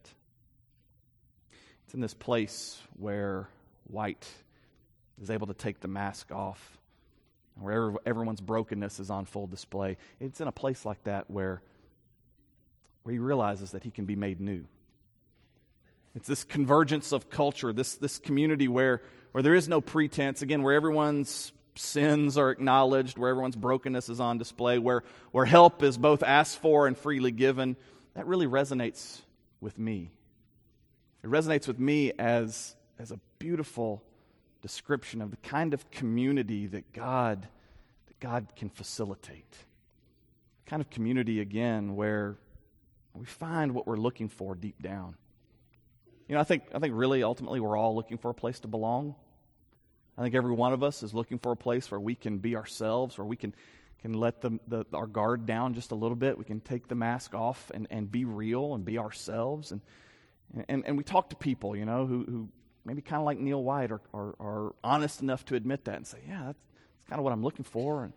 It's 1.85 1.95
in 1.95 2.01
this 2.01 2.15
place 2.15 2.79
where 2.99 3.49
White 3.85 4.29
is 5.23 5.31
able 5.31 5.47
to 5.47 5.55
take 5.55 5.81
the 5.81 5.89
mask 5.89 6.31
off, 6.31 6.79
where 7.61 7.93
everyone's 8.07 8.41
brokenness 8.41 9.01
is 9.01 9.11
on 9.11 9.25
full 9.25 9.47
display. 9.47 9.97
It's 10.21 10.41
in 10.41 10.49
a 10.49 10.53
place 10.53 10.85
like 10.85 11.03
that 11.05 11.31
where, 11.31 11.63
where 13.03 13.13
he 13.13 13.19
realizes 13.19 13.73
that 13.73 13.83
he 13.83 13.91
can 13.91 14.05
be 14.05 14.17
made 14.17 14.41
new. 14.41 14.65
It's 16.15 16.27
this 16.27 16.45
convergence 16.45 17.13
of 17.13 17.31
culture, 17.31 17.73
this, 17.73 17.95
this 17.97 18.19
community 18.19 18.69
where, 18.69 19.03
where 19.33 19.43
there 19.43 19.55
is 19.55 19.69
no 19.69 19.81
pretense, 19.81 20.43
again, 20.43 20.63
where 20.63 20.75
everyone's 20.75 21.53
sins 21.77 22.37
are 22.37 22.51
acknowledged, 22.51 23.19
where 23.19 23.31
everyone's 23.31 23.57
brokenness 23.57 24.09
is 24.09 24.21
on 24.21 24.39
display, 24.39 24.79
where, 24.79 25.05
where 25.31 25.45
help 25.45 25.83
is 25.83 25.97
both 25.97 26.23
asked 26.23 26.59
for 26.59 26.87
and 26.87 26.97
freely 26.97 27.31
given. 27.31 27.77
That 28.15 28.27
really 28.27 28.47
resonates 28.47 29.21
with 29.61 29.79
me. 29.79 30.11
It 31.23 31.31
resonates 31.31 31.69
with 31.69 31.79
me 31.79 32.13
as, 32.19 32.75
as 32.99 33.11
a 33.11 33.21
beautiful 33.39 34.03
description 34.63 35.23
of 35.23 35.31
the 35.31 35.37
kind 35.39 35.75
of 35.75 35.91
community 35.91 36.67
that 36.67 36.93
God, 36.93 37.49
that 38.07 38.21
God 38.21 38.49
can 38.57 38.69
facilitate. 38.69 39.51
The 39.51 40.71
kind 40.71 40.81
of 40.83 40.91
community, 40.91 41.41
again, 41.41 41.97
where 41.97 42.37
we 43.15 43.27
find 43.27 43.73
what 43.73 43.87
we're 43.87 43.97
looking 43.97 44.29
for 44.29 44.55
deep 44.55 44.81
down. 44.83 45.17
You 46.29 46.35
know, 46.35 46.41
I 46.41 46.45
think, 46.45 46.65
I 46.75 46.79
think 46.79 46.95
really 46.97 47.23
ultimately 47.23 47.61
we're 47.61 47.77
all 47.77 47.95
looking 47.95 48.19
for 48.19 48.31
a 48.31 48.35
place 48.35 48.61
to 48.61 48.69
belong. 48.69 49.15
I 50.17 50.23
think 50.23 50.35
every 50.35 50.53
one 50.53 50.73
of 50.73 50.83
us 50.83 51.03
is 51.03 51.15
looking 51.15 51.39
for 51.39 51.53
a 51.53 51.57
place 51.57 51.91
where 51.91 52.01
we 52.01 52.15
can 52.15 52.39
be 52.39 52.57
ourselves, 52.57 53.17
where 53.17 53.25
we 53.25 53.37
can, 53.37 53.55
can 54.03 54.13
let 54.13 54.41
the, 54.41 54.59
the, 54.67 54.85
our 54.93 55.07
guard 55.07 55.47
down 55.47 55.75
just 55.75 55.93
a 55.93 55.95
little 55.95 56.17
bit. 56.17 56.37
We 56.37 56.45
can 56.45 56.61
take 56.61 56.89
the 56.89 56.95
mask 56.95 57.35
off 57.35 57.71
and, 57.73 57.87
and 57.91 58.11
be 58.11 58.25
real 58.25 58.75
and 58.75 58.85
be 58.85 58.99
ourselves. 58.99 59.73
And, 59.73 59.81
and, 60.69 60.85
and 60.87 60.99
we 60.99 61.05
talk 61.05 61.31
to 61.31 61.37
people, 61.37 61.77
you 61.77 61.85
know, 61.85 62.07
who, 62.07 62.25
who 62.25 62.49
maybe 62.89 63.03
kind 63.03 63.21
of 63.21 63.27
like 63.27 63.39
Neil 63.39 63.63
White 63.63 63.93
are, 63.93 64.01
are, 64.15 64.35
are, 64.41 64.75
honest 64.83 65.21
enough 65.21 65.45
to 65.45 65.55
admit 65.55 65.85
that 65.85 65.97
and 65.97 66.07
say, 66.07 66.17
yeah, 66.27 66.45
that's, 66.47 66.59
that's 66.59 67.09
kind 67.11 67.21
of 67.21 67.25
what 67.25 67.35
I'm 67.35 67.43
looking 67.43 67.65
for. 67.65 68.05
And, 68.05 68.15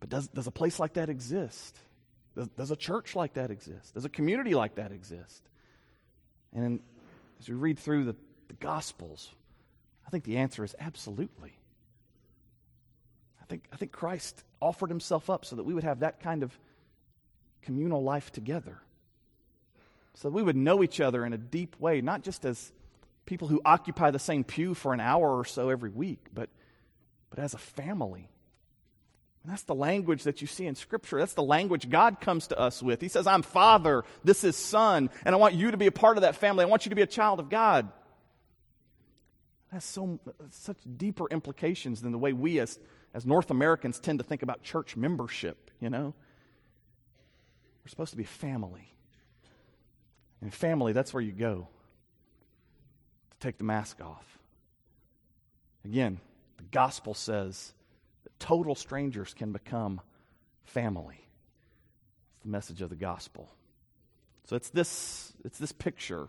but 0.00 0.08
does, 0.08 0.26
does 0.26 0.48
a 0.48 0.50
place 0.50 0.80
like 0.80 0.94
that 0.94 1.08
exist? 1.08 1.78
Does, 2.34 2.48
does 2.48 2.70
a 2.72 2.76
church 2.76 3.14
like 3.14 3.34
that 3.34 3.52
exist? 3.52 3.94
Does 3.94 4.04
a 4.04 4.08
community 4.08 4.56
like 4.56 4.74
that 4.74 4.90
exist? 4.90 5.40
And 6.52 6.80
as 7.38 7.48
we 7.48 7.54
read 7.54 7.78
through 7.78 8.06
the, 8.06 8.16
the 8.48 8.54
Gospels, 8.54 9.30
I 10.04 10.10
think 10.10 10.24
the 10.24 10.38
answer 10.38 10.64
is 10.64 10.74
absolutely. 10.80 11.52
I 13.40 13.44
think, 13.44 13.62
I 13.72 13.76
think 13.76 13.92
Christ 13.92 14.42
offered 14.60 14.90
himself 14.90 15.30
up 15.30 15.44
so 15.44 15.54
that 15.54 15.62
we 15.62 15.74
would 15.74 15.84
have 15.84 16.00
that 16.00 16.18
kind 16.18 16.42
of 16.42 16.58
communal 17.62 18.02
life 18.02 18.32
together. 18.32 18.80
So 20.14 20.28
that 20.28 20.34
we 20.34 20.42
would 20.42 20.56
know 20.56 20.82
each 20.82 21.00
other 21.00 21.24
in 21.24 21.32
a 21.32 21.38
deep 21.38 21.78
way, 21.78 22.00
not 22.00 22.22
just 22.22 22.44
as 22.44 22.72
people 23.26 23.48
who 23.48 23.60
occupy 23.64 24.10
the 24.10 24.18
same 24.18 24.44
pew 24.44 24.72
for 24.72 24.94
an 24.94 25.00
hour 25.00 25.38
or 25.38 25.44
so 25.44 25.68
every 25.68 25.90
week, 25.90 26.28
but, 26.32 26.48
but 27.28 27.40
as 27.40 27.52
a 27.52 27.58
family. 27.58 28.30
And 29.42 29.52
that's 29.52 29.64
the 29.64 29.74
language 29.74 30.22
that 30.24 30.40
you 30.40 30.46
see 30.46 30.66
in 30.66 30.74
Scripture. 30.74 31.18
That's 31.18 31.34
the 31.34 31.42
language 31.42 31.90
God 31.90 32.20
comes 32.20 32.46
to 32.48 32.58
us 32.58 32.82
with. 32.82 33.00
He 33.00 33.08
says, 33.08 33.26
I'm 33.26 33.42
Father, 33.42 34.04
this 34.24 34.44
is 34.44 34.56
Son, 34.56 35.10
and 35.24 35.34
I 35.34 35.38
want 35.38 35.54
you 35.54 35.72
to 35.72 35.76
be 35.76 35.86
a 35.86 35.92
part 35.92 36.16
of 36.16 36.22
that 36.22 36.36
family. 36.36 36.64
I 36.64 36.68
want 36.68 36.86
you 36.86 36.90
to 36.90 36.96
be 36.96 37.02
a 37.02 37.06
child 37.06 37.40
of 37.40 37.50
God. 37.50 37.90
That's 39.72 39.84
so 39.84 40.20
such 40.50 40.78
deeper 40.96 41.26
implications 41.28 42.00
than 42.00 42.12
the 42.12 42.18
way 42.18 42.32
we 42.32 42.60
as, 42.60 42.78
as 43.12 43.26
North 43.26 43.50
Americans 43.50 43.98
tend 43.98 44.20
to 44.20 44.24
think 44.24 44.42
about 44.42 44.62
church 44.62 44.96
membership, 44.96 45.70
you 45.80 45.90
know? 45.90 46.14
We're 47.84 47.90
supposed 47.90 48.12
to 48.12 48.16
be 48.16 48.24
family. 48.24 48.92
And 50.40 50.52
family, 50.52 50.92
that's 50.92 51.12
where 51.12 51.22
you 51.22 51.32
go 51.32 51.68
take 53.46 53.58
the 53.58 53.64
mask 53.64 54.00
off. 54.02 54.38
Again, 55.84 56.18
the 56.56 56.64
gospel 56.72 57.14
says 57.14 57.72
that 58.24 58.38
total 58.40 58.74
strangers 58.74 59.34
can 59.34 59.52
become 59.52 60.00
family. 60.64 61.28
It's 62.34 62.42
the 62.42 62.50
message 62.50 62.82
of 62.82 62.90
the 62.90 62.96
gospel. 62.96 63.48
So 64.46 64.56
it's 64.56 64.70
this, 64.70 65.32
it's 65.44 65.58
this 65.58 65.70
picture, 65.70 66.26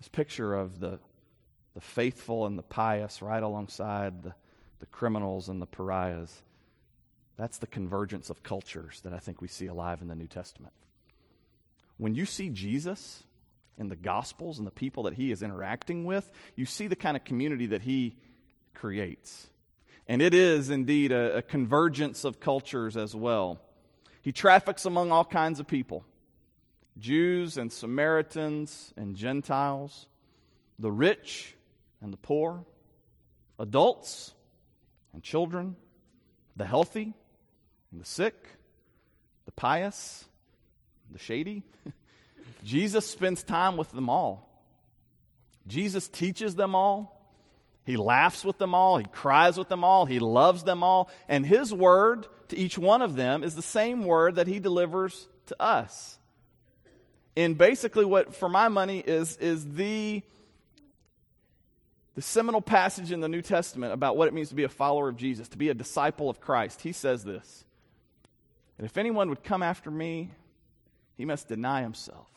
this 0.00 0.08
picture 0.08 0.54
of 0.54 0.80
the, 0.80 0.98
the 1.74 1.80
faithful 1.80 2.46
and 2.46 2.58
the 2.58 2.64
pious 2.64 3.22
right 3.22 3.42
alongside 3.42 4.24
the, 4.24 4.34
the 4.80 4.86
criminals 4.86 5.48
and 5.48 5.62
the 5.62 5.66
pariahs. 5.66 6.42
That's 7.36 7.58
the 7.58 7.68
convergence 7.68 8.28
of 8.28 8.42
cultures 8.42 9.00
that 9.04 9.12
I 9.12 9.18
think 9.18 9.40
we 9.40 9.46
see 9.46 9.66
alive 9.66 10.02
in 10.02 10.08
the 10.08 10.16
New 10.16 10.26
Testament. 10.26 10.74
When 11.96 12.16
you 12.16 12.26
see 12.26 12.48
Jesus 12.48 13.22
in 13.78 13.88
the 13.88 13.96
Gospels 13.96 14.58
and 14.58 14.66
the 14.66 14.72
people 14.72 15.04
that 15.04 15.14
he 15.14 15.30
is 15.32 15.42
interacting 15.42 16.04
with, 16.04 16.30
you 16.56 16.66
see 16.66 16.86
the 16.86 16.96
kind 16.96 17.16
of 17.16 17.24
community 17.24 17.66
that 17.66 17.82
he 17.82 18.16
creates. 18.74 19.48
And 20.06 20.20
it 20.20 20.34
is 20.34 20.70
indeed 20.70 21.12
a, 21.12 21.38
a 21.38 21.42
convergence 21.42 22.24
of 22.24 22.40
cultures 22.40 22.96
as 22.96 23.14
well. 23.14 23.60
He 24.20 24.32
traffics 24.32 24.84
among 24.84 25.10
all 25.10 25.24
kinds 25.24 25.60
of 25.60 25.66
people 25.66 26.04
Jews 26.98 27.56
and 27.56 27.72
Samaritans 27.72 28.92
and 28.96 29.16
Gentiles, 29.16 30.06
the 30.78 30.92
rich 30.92 31.56
and 32.00 32.12
the 32.12 32.18
poor, 32.18 32.64
adults 33.58 34.34
and 35.12 35.22
children, 35.22 35.76
the 36.56 36.66
healthy 36.66 37.14
and 37.90 38.00
the 38.00 38.04
sick, 38.04 38.34
the 39.46 39.52
pious, 39.52 40.24
the 41.10 41.18
shady. 41.18 41.62
Jesus 42.62 43.06
spends 43.06 43.42
time 43.42 43.76
with 43.76 43.90
them 43.92 44.08
all. 44.08 44.48
Jesus 45.66 46.08
teaches 46.08 46.54
them 46.54 46.74
all. 46.74 47.18
He 47.84 47.96
laughs 47.96 48.44
with 48.44 48.58
them 48.58 48.74
all, 48.74 48.98
he 48.98 49.06
cries 49.06 49.58
with 49.58 49.68
them 49.68 49.82
all, 49.82 50.06
he 50.06 50.20
loves 50.20 50.62
them 50.62 50.84
all, 50.84 51.10
and 51.28 51.44
his 51.44 51.74
word 51.74 52.28
to 52.48 52.56
each 52.56 52.78
one 52.78 53.02
of 53.02 53.16
them 53.16 53.42
is 53.42 53.56
the 53.56 53.62
same 53.62 54.04
word 54.04 54.36
that 54.36 54.46
he 54.46 54.60
delivers 54.60 55.26
to 55.46 55.60
us 55.60 56.18
in 57.34 57.54
basically 57.54 58.04
what, 58.04 58.36
for 58.36 58.48
my 58.48 58.68
money, 58.68 59.00
is, 59.00 59.36
is 59.38 59.74
the, 59.74 60.22
the 62.14 62.22
seminal 62.22 62.60
passage 62.60 63.10
in 63.10 63.20
the 63.20 63.28
New 63.28 63.42
Testament 63.42 63.92
about 63.92 64.16
what 64.16 64.28
it 64.28 64.34
means 64.34 64.50
to 64.50 64.54
be 64.54 64.64
a 64.64 64.68
follower 64.68 65.08
of 65.08 65.16
Jesus, 65.16 65.48
to 65.48 65.58
be 65.58 65.68
a 65.68 65.74
disciple 65.74 66.30
of 66.30 66.40
Christ. 66.40 66.82
He 66.82 66.92
says 66.92 67.24
this 67.24 67.64
that 68.76 68.84
if 68.84 68.96
anyone 68.96 69.28
would 69.28 69.42
come 69.42 69.62
after 69.62 69.90
me, 69.90 70.30
he 71.16 71.24
must 71.24 71.48
deny 71.48 71.82
himself 71.82 72.28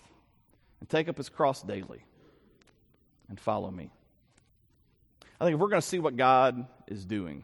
and 0.85 0.89
take 0.91 1.09
up 1.09 1.17
his 1.17 1.29
cross 1.29 1.63
daily 1.63 2.05
and 3.27 3.39
follow 3.39 3.71
me. 3.71 3.89
I 5.41 5.43
think 5.43 5.55
if 5.55 5.59
we're 5.59 5.69
going 5.69 5.81
to 5.81 5.87
see 5.87 5.97
what 5.97 6.15
God 6.15 6.67
is 6.85 7.05
doing, 7.05 7.43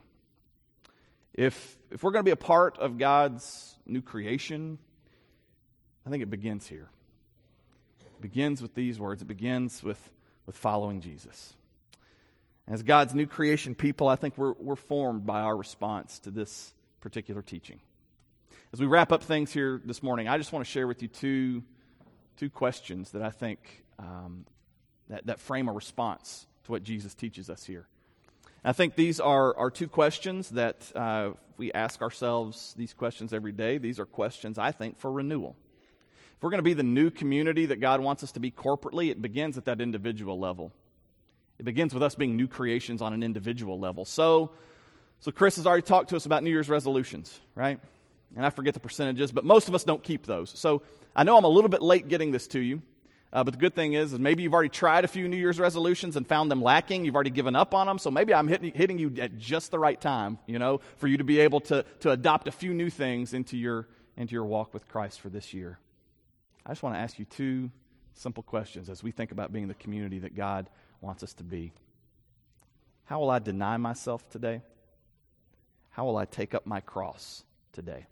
if, 1.34 1.76
if 1.90 2.04
we're 2.04 2.12
going 2.12 2.24
to 2.24 2.28
be 2.28 2.34
a 2.34 2.36
part 2.36 2.78
of 2.78 3.00
God's 3.00 3.76
new 3.88 4.04
creation, 4.04 4.78
I 6.06 6.12
think 6.12 6.22
it 6.22 6.30
begins 6.30 6.68
here. 6.68 6.88
It 8.02 8.22
begins 8.22 8.62
with 8.62 8.76
these 8.76 9.00
words. 9.00 9.24
It 9.24 9.28
begins 9.28 9.82
with, 9.82 10.12
with 10.46 10.56
following 10.56 11.02
Jesus. 11.02 11.56
As 12.68 12.84
God's 12.84 13.16
new 13.16 13.26
creation 13.26 13.74
people, 13.74 14.08
I 14.08 14.18
think 14.18 14.38
we're, 14.38 14.54
we're 14.60 14.76
formed 14.76 15.26
by 15.26 15.42
our 15.42 15.58
response 15.58 16.20
to 16.20 16.30
this 16.30 16.76
particular 17.00 17.42
teaching. 17.42 17.80
As 18.72 18.80
we 18.80 18.86
wrap 18.86 19.12
up 19.12 19.24
things 19.24 19.52
here 19.52 19.82
this 19.84 20.04
morning, 20.04 20.28
I 20.28 20.38
just 20.38 20.54
want 20.54 20.64
to 20.64 20.72
share 20.72 20.86
with 20.86 21.02
you 21.02 21.08
two, 21.08 21.64
two 22.38 22.50
questions 22.50 23.12
that 23.12 23.22
I 23.22 23.30
think 23.30 23.84
um, 24.00 24.46
that, 25.10 25.26
that 25.28 25.40
frame 25.40 25.68
a 25.68 25.72
response 25.72 26.48
to 26.66 26.72
what 26.72 26.84
Jesus 26.84 27.14
teaches 27.14 27.50
us 27.50 27.64
here. 27.66 27.88
I 28.64 28.74
think 28.74 28.96
these 28.96 29.20
are, 29.20 29.58
are 29.58 29.72
two 29.72 29.88
questions 29.88 30.50
that 30.52 30.92
uh, 30.96 31.32
we 31.58 31.72
ask 31.74 32.02
ourselves 32.02 32.76
these 32.78 32.94
questions 32.94 33.34
every 33.34 33.52
day. 33.52 33.78
These 33.78 34.00
are 34.00 34.06
questions, 34.06 34.58
I 34.58 34.72
think, 34.72 35.00
for 35.00 35.12
renewal. 35.12 35.56
If 36.36 36.44
we're 36.44 36.52
going 36.52 36.60
to 36.60 36.64
be 36.64 36.74
the 36.74 36.84
new 36.84 37.10
community 37.10 37.68
that 37.68 37.80
God 37.80 38.02
wants 38.02 38.24
us 38.24 38.32
to 38.34 38.40
be 38.40 38.52
corporately, 38.52 39.10
it 39.10 39.22
begins 39.22 39.58
at 39.58 39.66
that 39.66 39.82
individual 39.82 40.40
level. 40.40 40.72
It 41.60 41.66
begins 41.66 41.94
with 41.94 42.02
us 42.02 42.16
being 42.16 42.36
new 42.36 42.48
creations 42.48 43.02
on 43.02 43.14
an 43.14 43.22
individual 43.22 43.80
level. 43.80 44.06
So, 44.06 44.52
so 45.20 45.32
Chris 45.32 45.58
has 45.58 45.68
already 45.68 45.84
talked 45.84 46.10
to 46.10 46.16
us 46.16 46.26
about 46.26 46.44
New 46.44 46.50
Year's 46.50 46.70
resolutions, 46.70 47.40
right? 47.54 47.80
And 48.36 48.46
I 48.46 48.50
forget 48.50 48.74
the 48.74 48.80
percentages, 48.80 49.32
but 49.32 49.44
most 49.44 49.68
of 49.68 49.76
us 49.76 49.84
don't 49.84 50.02
keep 50.04 50.26
those. 50.26 50.52
So 50.58 50.82
I 51.16 51.24
know 51.24 51.38
I'm 51.38 51.44
a 51.44 51.50
little 51.50 51.70
bit 51.70 51.82
late 51.82 52.08
getting 52.08 52.32
this 52.32 52.48
to 52.48 52.60
you. 52.60 52.82
Uh, 53.34 53.46
but 53.46 53.54
the 53.54 53.58
good 53.60 53.74
thing 53.74 53.94
is, 53.94 54.12
is 54.12 54.20
maybe 54.20 54.44
you've 54.44 54.54
already 54.54 54.70
tried 54.70 55.06
a 55.06 55.08
few 55.08 55.28
New 55.28 55.38
Year's 55.38 55.60
resolutions 55.60 56.18
and 56.18 56.28
found 56.28 56.52
them 56.52 56.62
lacking. 56.62 57.06
You've 57.06 57.16
already 57.16 57.30
given 57.30 57.56
up 57.56 57.74
on 57.74 57.88
them. 57.88 57.98
So 57.98 58.12
maybe 58.12 58.34
I'm 58.34 58.48
hitting, 58.48 58.74
hitting 58.74 59.00
you 59.00 59.14
at 59.20 59.38
just 59.38 59.72
the 59.72 59.80
right 59.80 60.00
time, 60.00 60.38
you 60.48 60.60
know, 60.60 60.82
for 60.98 61.08
you 61.08 61.18
to 61.18 61.24
be 61.24 61.40
able 61.40 61.62
to, 61.62 61.86
to 62.02 62.12
adopt 62.12 62.48
a 62.50 62.52
few 62.52 62.74
new 62.74 62.90
things 62.90 63.34
into 63.34 63.58
your, 63.58 63.88
into 64.18 64.34
your 64.34 64.44
walk 64.44 64.74
with 64.74 64.88
Christ 64.90 65.22
for 65.22 65.30
this 65.30 65.54
year. 65.54 65.80
I 66.66 66.72
just 66.72 66.84
want 66.84 66.96
to 66.96 67.00
ask 67.00 67.20
you 67.20 67.26
two 67.26 67.72
simple 68.14 68.44
questions 68.44 68.90
as 68.90 69.02
we 69.02 69.12
think 69.12 69.32
about 69.32 69.54
being 69.54 69.70
the 69.70 69.76
community 69.76 70.20
that 70.20 70.36
God 70.36 70.70
wants 71.00 71.24
us 71.24 71.34
to 71.36 71.44
be. 71.44 71.72
How 73.06 73.20
will 73.20 73.30
I 73.30 73.40
deny 73.40 73.78
myself 73.78 74.30
today? 74.30 74.62
How 75.90 76.06
will 76.06 76.18
I 76.18 76.26
take 76.26 76.54
up 76.54 76.66
my 76.66 76.82
cross 76.82 77.44
today? 77.72 78.08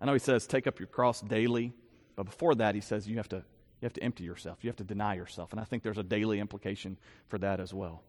I 0.00 0.04
know 0.06 0.12
he 0.12 0.18
says 0.18 0.46
take 0.46 0.66
up 0.66 0.78
your 0.78 0.88
cross 0.88 1.20
daily, 1.20 1.72
but 2.14 2.24
before 2.24 2.54
that 2.56 2.74
he 2.74 2.80
says 2.80 3.08
you 3.08 3.16
have 3.16 3.28
to 3.30 3.36
you 3.36 3.86
have 3.86 3.92
to 3.94 4.02
empty 4.02 4.24
yourself. 4.24 4.58
You 4.62 4.68
have 4.68 4.76
to 4.76 4.84
deny 4.84 5.14
yourself. 5.14 5.52
And 5.52 5.60
I 5.60 5.64
think 5.64 5.82
there's 5.82 5.98
a 5.98 6.02
daily 6.02 6.40
implication 6.40 6.96
for 7.28 7.38
that 7.38 7.60
as 7.60 7.74
well. 7.74 8.02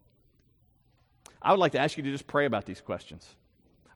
I 1.42 1.52
would 1.52 1.60
like 1.60 1.74
to 1.74 1.80
ask 1.80 1.98
you 1.98 2.04
to 2.04 2.12
just 2.12 2.26
pray 2.26 2.46
about 2.46 2.66
these 2.66 2.80
questions. 2.80 3.28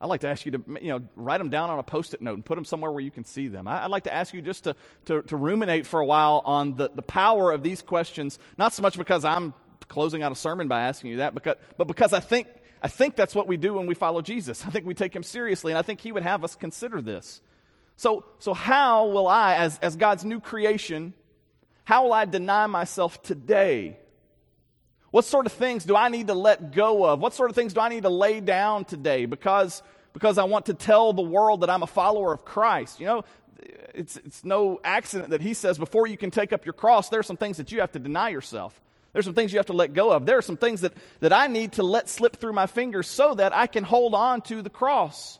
I'd 0.02 0.08
like 0.08 0.22
to 0.22 0.28
ask 0.28 0.46
you 0.46 0.52
to 0.54 0.64
you 0.82 0.90
know, 0.90 1.02
write 1.16 1.38
them 1.38 1.50
down 1.50 1.70
on 1.70 1.78
a 1.78 1.84
post 1.84 2.14
it 2.14 2.22
note 2.22 2.34
and 2.34 2.44
put 2.44 2.56
them 2.56 2.66
somewhere 2.66 2.92
where 2.92 3.02
you 3.02 3.12
can 3.12 3.24
see 3.24 3.48
them. 3.48 3.68
I'd 3.68 3.92
like 3.92 4.04
to 4.06 4.14
ask 4.14 4.34
you 4.34 4.42
just 4.42 4.64
to, 4.64 4.76
to, 5.06 5.22
to 5.24 5.38
ruminate 5.38 5.86
for 5.86 6.00
a 6.00 6.06
while 6.06 6.42
on 6.44 6.76
the, 6.76 6.90
the 6.94 7.04
power 7.04 7.52
of 7.52 7.62
these 7.62 7.84
questions, 7.84 8.40
not 8.58 8.74
so 8.74 8.82
much 8.82 8.98
because 8.98 9.24
I'm 9.24 9.54
closing 9.88 10.24
out 10.24 10.32
a 10.32 10.36
sermon 10.36 10.68
by 10.68 10.82
asking 10.82 11.12
you 11.12 11.18
that, 11.18 11.36
because, 11.36 11.56
but 11.78 11.88
because 11.88 12.14
I 12.14 12.20
think, 12.20 12.48
I 12.82 12.88
think 12.88 13.16
that's 13.16 13.36
what 13.36 13.48
we 13.48 13.58
do 13.58 13.76
when 13.76 13.86
we 13.86 13.94
follow 13.94 14.22
Jesus. 14.22 14.66
I 14.66 14.72
think 14.72 14.88
we 14.88 14.96
take 14.96 15.16
him 15.16 15.24
seriously, 15.24 15.72
and 15.72 15.78
I 15.78 15.84
think 15.84 16.02
he 16.02 16.12
would 16.12 16.24
have 16.24 16.44
us 16.44 16.56
consider 16.56 17.00
this. 17.00 17.42
So, 17.98 18.26
so 18.40 18.54
how 18.54 19.08
will 19.08 19.28
I, 19.28 19.56
as, 19.56 19.78
as 19.80 19.96
God's 19.96 20.26
new 20.26 20.40
creation, 20.40 21.14
how 21.84 22.04
will 22.04 22.14
I 22.14 22.26
deny 22.26 22.68
myself 22.68 23.22
today 23.22 23.98
what 25.12 25.26
sort 25.26 25.46
of 25.46 25.52
things 25.52 25.84
do 25.84 25.96
I 25.96 26.08
need 26.08 26.28
to 26.28 26.34
let 26.34 26.72
go 26.72 27.06
of? 27.06 27.20
What 27.20 27.34
sort 27.34 27.50
of 27.50 27.56
things 27.56 27.74
do 27.74 27.82
I 27.82 27.90
need 27.90 28.04
to 28.04 28.10
lay 28.10 28.40
down 28.40 28.86
today 28.86 29.26
because, 29.26 29.84
because 30.14 30.38
I 30.38 30.46
want 30.46 30.68
to 30.68 30.74
tell 30.74 31.12
the 31.12 31.22
world 31.22 31.62
that 31.62 31.70
I'm 31.70 31.84
a 31.84 31.88
follower 31.88 32.34
of 32.34 32.46
Christ? 32.46 33.02
You 33.02 33.08
know, 33.08 33.24
it's, 33.94 34.16
it's 34.18 34.46
no 34.46 34.80
accident 34.84 35.32
that 35.32 35.42
he 35.42 35.54
says 35.54 35.78
before 35.78 36.08
you 36.08 36.16
can 36.16 36.32
take 36.32 36.54
up 36.54 36.66
your 36.66 36.74
cross, 36.74 37.10
there 37.10 37.20
are 37.20 37.24
some 37.24 37.36
things 37.36 37.58
that 37.58 37.74
you 37.74 37.82
have 37.82 37.92
to 37.92 38.00
deny 38.00 38.30
yourself. 38.30 38.80
There's 39.12 39.26
some 39.26 39.34
things 39.34 39.52
you 39.52 39.60
have 39.60 39.66
to 39.66 39.74
let 39.74 39.92
go 39.92 40.12
of. 40.14 40.26
There 40.26 40.38
are 40.38 40.42
some 40.42 40.56
things 40.56 40.82
that, 40.82 40.94
that 41.20 41.34
I 41.34 41.48
need 41.48 41.74
to 41.74 41.84
let 41.84 42.08
slip 42.08 42.38
through 42.38 42.54
my 42.54 42.66
fingers 42.66 43.10
so 43.10 43.36
that 43.36 43.54
I 43.54 43.68
can 43.68 43.84
hold 43.84 44.16
on 44.16 44.42
to 44.44 44.62
the 44.62 44.70
cross. 44.70 45.38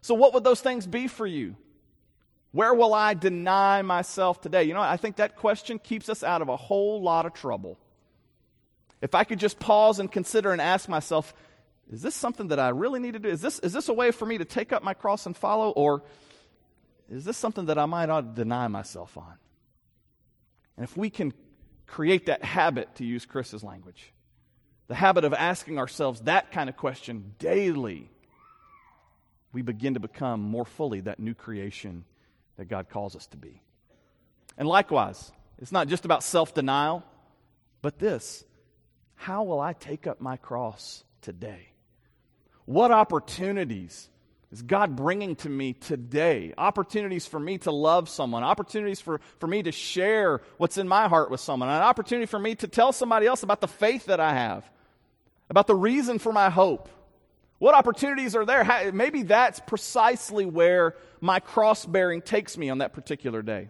So, 0.00 0.14
what 0.14 0.32
would 0.34 0.44
those 0.44 0.60
things 0.60 0.86
be 0.86 1.08
for 1.08 1.26
you? 1.26 1.56
Where 2.52 2.74
will 2.74 2.94
I 2.94 3.14
deny 3.14 3.82
myself 3.82 4.40
today? 4.40 4.64
You 4.64 4.74
know, 4.74 4.80
I 4.80 4.96
think 4.96 5.16
that 5.16 5.36
question 5.36 5.78
keeps 5.78 6.08
us 6.08 6.24
out 6.24 6.42
of 6.42 6.48
a 6.48 6.56
whole 6.56 7.00
lot 7.00 7.26
of 7.26 7.32
trouble. 7.32 7.78
If 9.00 9.14
I 9.14 9.24
could 9.24 9.38
just 9.38 9.58
pause 9.58 9.98
and 9.98 10.10
consider 10.10 10.52
and 10.52 10.60
ask 10.60 10.88
myself, 10.88 11.32
is 11.92 12.02
this 12.02 12.14
something 12.14 12.48
that 12.48 12.58
I 12.58 12.70
really 12.70 13.00
need 13.00 13.12
to 13.12 13.18
do? 13.18 13.28
Is 13.28 13.40
this, 13.40 13.58
is 13.60 13.72
this 13.72 13.88
a 13.88 13.92
way 13.92 14.10
for 14.10 14.26
me 14.26 14.38
to 14.38 14.44
take 14.44 14.72
up 14.72 14.82
my 14.82 14.94
cross 14.94 15.26
and 15.26 15.36
follow? 15.36 15.70
Or 15.70 16.02
is 17.08 17.24
this 17.24 17.36
something 17.36 17.66
that 17.66 17.78
I 17.78 17.86
might 17.86 18.10
ought 18.10 18.20
to 18.20 18.42
deny 18.42 18.68
myself 18.68 19.16
on? 19.16 19.34
And 20.76 20.84
if 20.84 20.96
we 20.96 21.08
can 21.10 21.32
create 21.86 22.26
that 22.26 22.44
habit, 22.44 22.94
to 22.96 23.04
use 23.04 23.26
Chris's 23.26 23.64
language, 23.64 24.12
the 24.88 24.94
habit 24.94 25.24
of 25.24 25.34
asking 25.34 25.78
ourselves 25.78 26.22
that 26.22 26.52
kind 26.52 26.68
of 26.68 26.76
question 26.76 27.34
daily, 27.38 28.10
we 29.52 29.62
begin 29.62 29.94
to 29.94 30.00
become 30.00 30.40
more 30.40 30.64
fully 30.64 31.00
that 31.00 31.20
new 31.20 31.34
creation 31.34 32.04
that 32.60 32.68
God 32.68 32.90
calls 32.90 33.16
us 33.16 33.26
to 33.28 33.38
be. 33.38 33.62
And 34.58 34.68
likewise, 34.68 35.32
it's 35.58 35.72
not 35.72 35.88
just 35.88 36.04
about 36.04 36.22
self 36.22 36.52
denial, 36.52 37.02
but 37.80 37.98
this 37.98 38.44
how 39.14 39.44
will 39.44 39.60
I 39.60 39.72
take 39.72 40.06
up 40.06 40.20
my 40.20 40.36
cross 40.36 41.02
today? 41.22 41.68
What 42.66 42.90
opportunities 42.90 44.10
is 44.52 44.60
God 44.60 44.94
bringing 44.94 45.36
to 45.36 45.48
me 45.48 45.72
today? 45.72 46.52
Opportunities 46.58 47.26
for 47.26 47.40
me 47.40 47.56
to 47.58 47.72
love 47.72 48.10
someone, 48.10 48.44
opportunities 48.44 49.00
for, 49.00 49.22
for 49.38 49.46
me 49.46 49.62
to 49.62 49.72
share 49.72 50.42
what's 50.58 50.76
in 50.76 50.86
my 50.86 51.08
heart 51.08 51.30
with 51.30 51.40
someone, 51.40 51.70
an 51.70 51.82
opportunity 51.82 52.26
for 52.26 52.38
me 52.38 52.56
to 52.56 52.68
tell 52.68 52.92
somebody 52.92 53.26
else 53.26 53.42
about 53.42 53.62
the 53.62 53.68
faith 53.68 54.04
that 54.04 54.20
I 54.20 54.34
have, 54.34 54.70
about 55.48 55.66
the 55.66 55.74
reason 55.74 56.18
for 56.18 56.30
my 56.30 56.50
hope. 56.50 56.90
What 57.60 57.74
opportunities 57.74 58.34
are 58.34 58.46
there? 58.46 58.64
How, 58.64 58.90
maybe 58.90 59.22
that's 59.22 59.60
precisely 59.60 60.46
where 60.46 60.96
my 61.20 61.40
cross 61.40 61.84
bearing 61.84 62.22
takes 62.22 62.56
me 62.56 62.70
on 62.70 62.78
that 62.78 62.94
particular 62.94 63.42
day. 63.42 63.68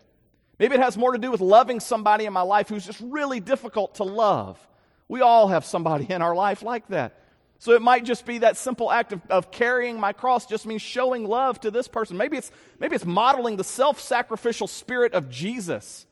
Maybe 0.61 0.77
it 0.77 0.81
has 0.81 0.97
more 0.97 1.11
to 1.11 1.19
do 1.19 1.33
with 1.33 1.41
loving 1.41 1.81
somebody 1.81 2.25
in 2.25 2.33
my 2.33 2.43
life 2.43 2.69
who's 2.69 2.87
just 2.87 3.01
really 3.01 3.41
difficult 3.41 3.97
to 3.97 4.05
love. 4.05 4.65
We 5.09 5.23
all 5.23 5.49
have 5.49 5.65
somebody 5.65 6.07
in 6.09 6.23
our 6.23 6.37
life 6.37 6.63
like 6.63 6.87
that. 6.89 7.19
So 7.59 7.73
it 7.73 7.83
might 7.83 8.05
just 8.05 8.25
be 8.25 8.39
that 8.39 8.57
simple 8.57 8.93
act 8.93 9.13
of, 9.13 9.23
of 9.29 9.51
carrying 9.51 9.99
my 9.99 10.13
cross 10.13 10.47
just 10.47 10.67
means 10.67 10.83
showing 10.83 11.25
love 11.25 11.59
to 11.61 11.73
this 11.73 11.89
person. 11.89 12.17
Maybe 12.17 12.37
it's, 12.37 12.53
maybe 12.79 12.95
it's 12.95 13.05
modeling 13.05 13.57
the 13.57 13.65
self 13.65 14.01
sacrificial 14.01 14.69
spirit 14.69 15.15
of 15.15 15.31
Jesus. 15.31 16.07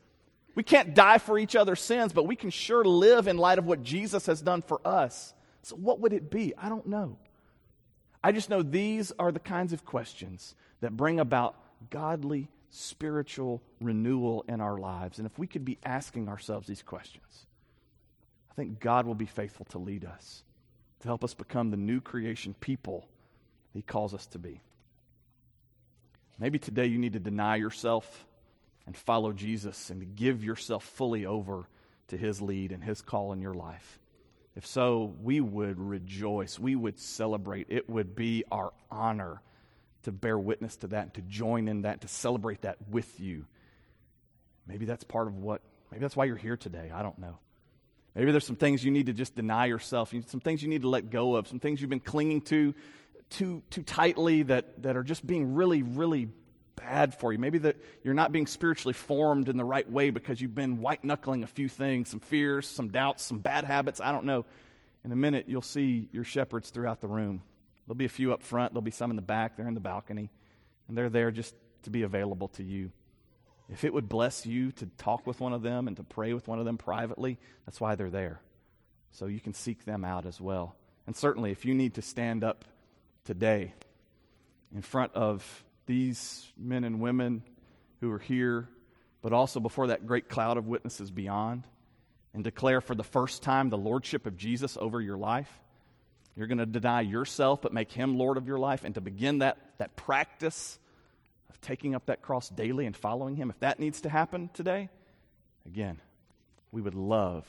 We 0.57 0.65
can't 0.65 0.95
die 0.95 1.19
for 1.19 1.39
each 1.39 1.55
other's 1.55 1.81
sins, 1.81 2.13
but 2.13 2.27
we 2.27 2.35
can 2.35 2.51
sure 2.51 2.85
live 2.85 3.29
in 3.29 3.39
light 3.39 3.61
of 3.61 3.67
what 3.67 3.85
Jesus 3.85 4.27
has 4.27 4.43
done 4.43 4.63
for 4.63 4.81
us. 4.85 5.33
So, 5.63 5.77
what 5.77 6.01
would 6.01 6.13
it 6.13 6.29
be? 6.29 6.55
I 6.59 6.69
don't 6.69 6.87
know. 6.87 7.19
I 8.23 8.33
just 8.33 8.51
know 8.51 8.63
these 8.63 9.13
are 9.19 9.33
the 9.33 9.39
kinds 9.39 9.73
of 9.73 9.85
questions 9.85 10.55
that 10.81 10.97
bring 10.97 11.21
about 11.21 11.57
godly 11.91 12.49
spiritual 12.71 13.63
renewal 13.81 14.45
in 14.49 14.61
our 14.61 14.79
lives. 14.79 15.19
And 15.19 15.27
if 15.27 15.39
we 15.39 15.47
could 15.47 15.65
be 15.65 15.79
asking 15.85 16.29
ourselves 16.29 16.67
these 16.67 16.83
questions, 16.83 17.47
I 18.51 18.55
think 18.55 18.81
God 18.81 19.07
will 19.07 19.15
be 19.15 19.27
faithful 19.27 19.67
to 19.67 19.79
lead 19.79 20.05
us, 20.05 20.43
to 21.01 21.09
help 21.09 21.23
us 21.23 21.35
become 21.35 21.71
the 21.71 21.77
new 21.77 22.01
creation 22.01 22.55
people 22.59 23.07
He 23.73 23.83
calls 23.83 24.15
us 24.15 24.27
to 24.27 24.39
be. 24.39 24.61
Maybe 26.39 26.59
today 26.59 26.87
you 26.87 26.99
need 26.99 27.15
to 27.15 27.21
deny 27.21 27.57
yourself 27.57 28.27
and 28.87 28.97
follow 28.97 29.33
Jesus 29.33 29.91
and 29.91 30.17
give 30.17 30.45
yourself 30.45 30.85
fully 30.85 31.27
over 31.27 31.69
to 32.09 32.17
His 32.17 32.41
lead 32.41 32.73
and 32.73 32.83
His 32.83 33.03
call 33.03 33.33
in 33.33 33.41
your 33.41 33.55
life. 33.55 33.99
If 34.59 34.67
so, 34.67 35.15
we 35.23 35.41
would 35.41 35.79
rejoice. 35.79 36.59
We 36.59 36.75
would 36.75 36.99
celebrate. 36.99 37.69
It 37.71 37.89
would 37.89 38.17
be 38.17 38.43
our 38.51 38.73
honor 38.91 39.41
to 40.03 40.11
bear 40.11 40.37
witness 40.37 40.77
to 40.79 40.89
that, 40.89 41.15
to 41.15 41.23
join 41.23 41.69
in 41.69 41.83
that, 41.83 42.01
to 42.01 42.09
celebrate 42.09 42.63
that 42.63 42.77
with 42.91 43.21
you. 43.21 43.45
Maybe 44.67 44.85
that's 44.85 45.05
part 45.05 45.29
of 45.29 45.37
what, 45.37 45.63
maybe 45.93 46.01
that's 46.01 46.17
why 46.17 46.25
you're 46.25 46.35
here 46.35 46.57
today. 46.57 46.91
I 46.93 47.05
don't 47.05 47.21
know. 47.21 47.39
Maybe 48.17 48.33
there's 48.33 48.47
some 48.47 48.57
things 48.57 48.85
you 48.85 48.91
need 48.91 49.07
to 49.07 49.13
just 49.13 49.37
deny 49.37 49.67
yourself, 49.67 50.13
some 50.27 50.41
things 50.41 50.61
you 50.61 50.69
need 50.69 50.83
to 50.83 50.89
let 50.89 51.09
go 51.09 51.37
of, 51.37 51.47
some 51.47 51.61
things 51.61 51.81
you've 51.81 51.89
been 51.89 52.01
clinging 52.01 52.41
to 52.43 52.75
too, 53.31 53.63
too 53.71 53.85
tightly 53.85 54.43
that, 54.43 54.83
that 54.83 54.97
are 54.97 55.05
just 55.05 55.25
being 55.25 55.55
really, 55.55 55.85
really 55.85 56.31
bad 56.81 57.15
for 57.15 57.33
you. 57.33 57.39
Maybe 57.39 57.59
that 57.59 57.77
you're 58.03 58.15
not 58.15 58.33
being 58.33 58.47
spiritually 58.47 58.95
formed 58.95 59.49
in 59.49 59.57
the 59.57 59.65
right 59.65 59.89
way 59.91 60.11
because 60.11 60.41
you've 60.41 60.55
been 60.55 60.81
white 60.81 61.05
knuckling 61.05 61.43
a 61.43 61.47
few 61.47 61.69
things, 61.69 62.09
some 62.09 62.21
fears, 62.21 62.67
some 62.67 62.89
doubts, 62.89 63.25
some 63.25 63.39
bad 63.39 63.65
habits. 63.65 64.01
I 64.01 64.13
don't 64.13 64.25
know. 64.25 64.45
In 65.05 65.13
a 65.13 65.17
minute, 65.17 65.47
you'll 65.49 65.63
see 65.63 66.09
your 66.13 66.25
shepherds 66.25 66.71
throughout 66.71 67.01
the 67.01 67.09
room. 67.09 67.43
There'll 67.87 67.97
be 67.97 68.05
a 68.05 68.11
few 68.11 68.33
up 68.33 68.43
front, 68.43 68.73
there'll 68.73 68.83
be 68.83 68.91
some 68.91 69.11
in 69.11 69.17
the 69.17 69.23
back, 69.23 69.57
they're 69.57 69.69
in 69.69 69.75
the 69.75 69.81
balcony, 69.81 70.31
and 70.89 70.99
they're 70.99 71.09
there 71.09 71.31
just 71.31 71.55
to 71.85 71.91
be 71.91 72.03
available 72.03 72.49
to 72.49 72.63
you. 72.63 72.91
If 73.71 73.85
it 73.85 73.93
would 73.95 74.09
bless 74.09 74.45
you 74.45 74.73
to 74.73 74.87
talk 74.99 75.27
with 75.27 75.41
one 75.41 75.53
of 75.53 75.63
them 75.63 75.89
and 75.89 75.97
to 75.97 76.03
pray 76.03 76.33
with 76.33 76.49
one 76.49 76.59
of 76.59 76.65
them 76.65 76.77
privately, 76.77 77.39
that's 77.65 77.81
why 77.81 77.95
they're 77.95 78.11
there. 78.11 78.41
So 79.13 79.27
you 79.27 79.41
can 79.41 79.55
seek 79.55 79.85
them 79.85 80.05
out 80.05 80.27
as 80.27 80.41
well. 80.41 80.77
And 81.07 81.17
certainly, 81.17 81.51
if 81.51 81.65
you 81.65 81.75
need 81.75 81.95
to 81.95 82.03
stand 82.03 82.45
up 82.45 82.65
today 83.25 83.73
in 84.75 84.83
front 84.83 85.15
of 85.15 85.65
these 85.89 86.47
men 86.57 86.85
and 86.85 87.01
women 87.01 87.43
who 88.01 88.13
are 88.13 88.21
here, 88.21 88.69
but 89.23 89.33
also 89.33 89.59
before 89.59 89.89
that 89.89 90.07
great 90.07 90.29
cloud 90.29 90.57
of 90.57 90.69
witnesses 90.69 91.11
beyond, 91.11 91.67
and 92.33 92.45
declare 92.45 92.81
for 92.81 92.95
the 92.95 93.03
first 93.03 93.43
time 93.43 93.71
the 93.71 93.79
lordship 93.79 94.27
of 94.27 94.37
Jesus 94.37 94.77
over 94.81 95.01
your 95.01 95.17
life, 95.17 95.51
you're 96.37 96.47
going 96.47 96.59
to 96.59 96.67
deny 96.67 97.01
yourself 97.01 97.61
but 97.61 97.73
make 97.73 97.91
him 97.91 98.17
Lord 98.17 98.37
of 98.37 98.47
your 98.47 98.59
life, 98.59 98.85
and 98.85 98.95
to 98.95 99.01
begin 99.01 99.39
that, 99.39 99.59
that 99.79 99.97
practice 99.97 100.79
of 101.51 101.61
taking 101.61 101.97
up 101.97 102.07
that 102.07 102.23
cross 102.23 102.49
daily 102.49 102.87
and 102.87 102.97
following 102.97 103.35
him, 103.35 103.51
if 103.51 103.59
that 103.59 103.81
needs 103.81 104.03
to 104.03 104.09
happen 104.09 104.49
today, 104.55 104.89
again, 105.67 106.01
we 106.71 106.81
would 106.81 106.95
love 106.95 107.45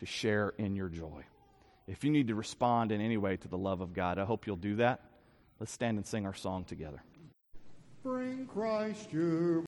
to 0.00 0.06
share 0.06 0.54
in 0.58 0.74
your 0.74 0.88
joy. 0.88 1.22
If 1.86 2.02
you 2.02 2.10
need 2.10 2.28
to 2.28 2.34
respond 2.34 2.90
in 2.90 3.00
any 3.00 3.16
way 3.16 3.36
to 3.36 3.48
the 3.48 3.58
love 3.58 3.80
of 3.80 3.92
God, 3.92 4.18
I 4.18 4.24
hope 4.24 4.46
you'll 4.46 4.56
do 4.56 4.76
that. 4.76 5.00
Let's 5.60 5.72
stand 5.72 5.98
and 5.98 6.06
sing 6.06 6.26
our 6.26 6.34
song 6.34 6.64
together. 6.64 7.02
Bring 8.02 8.46
Christ 8.46 9.12
your 9.12 9.60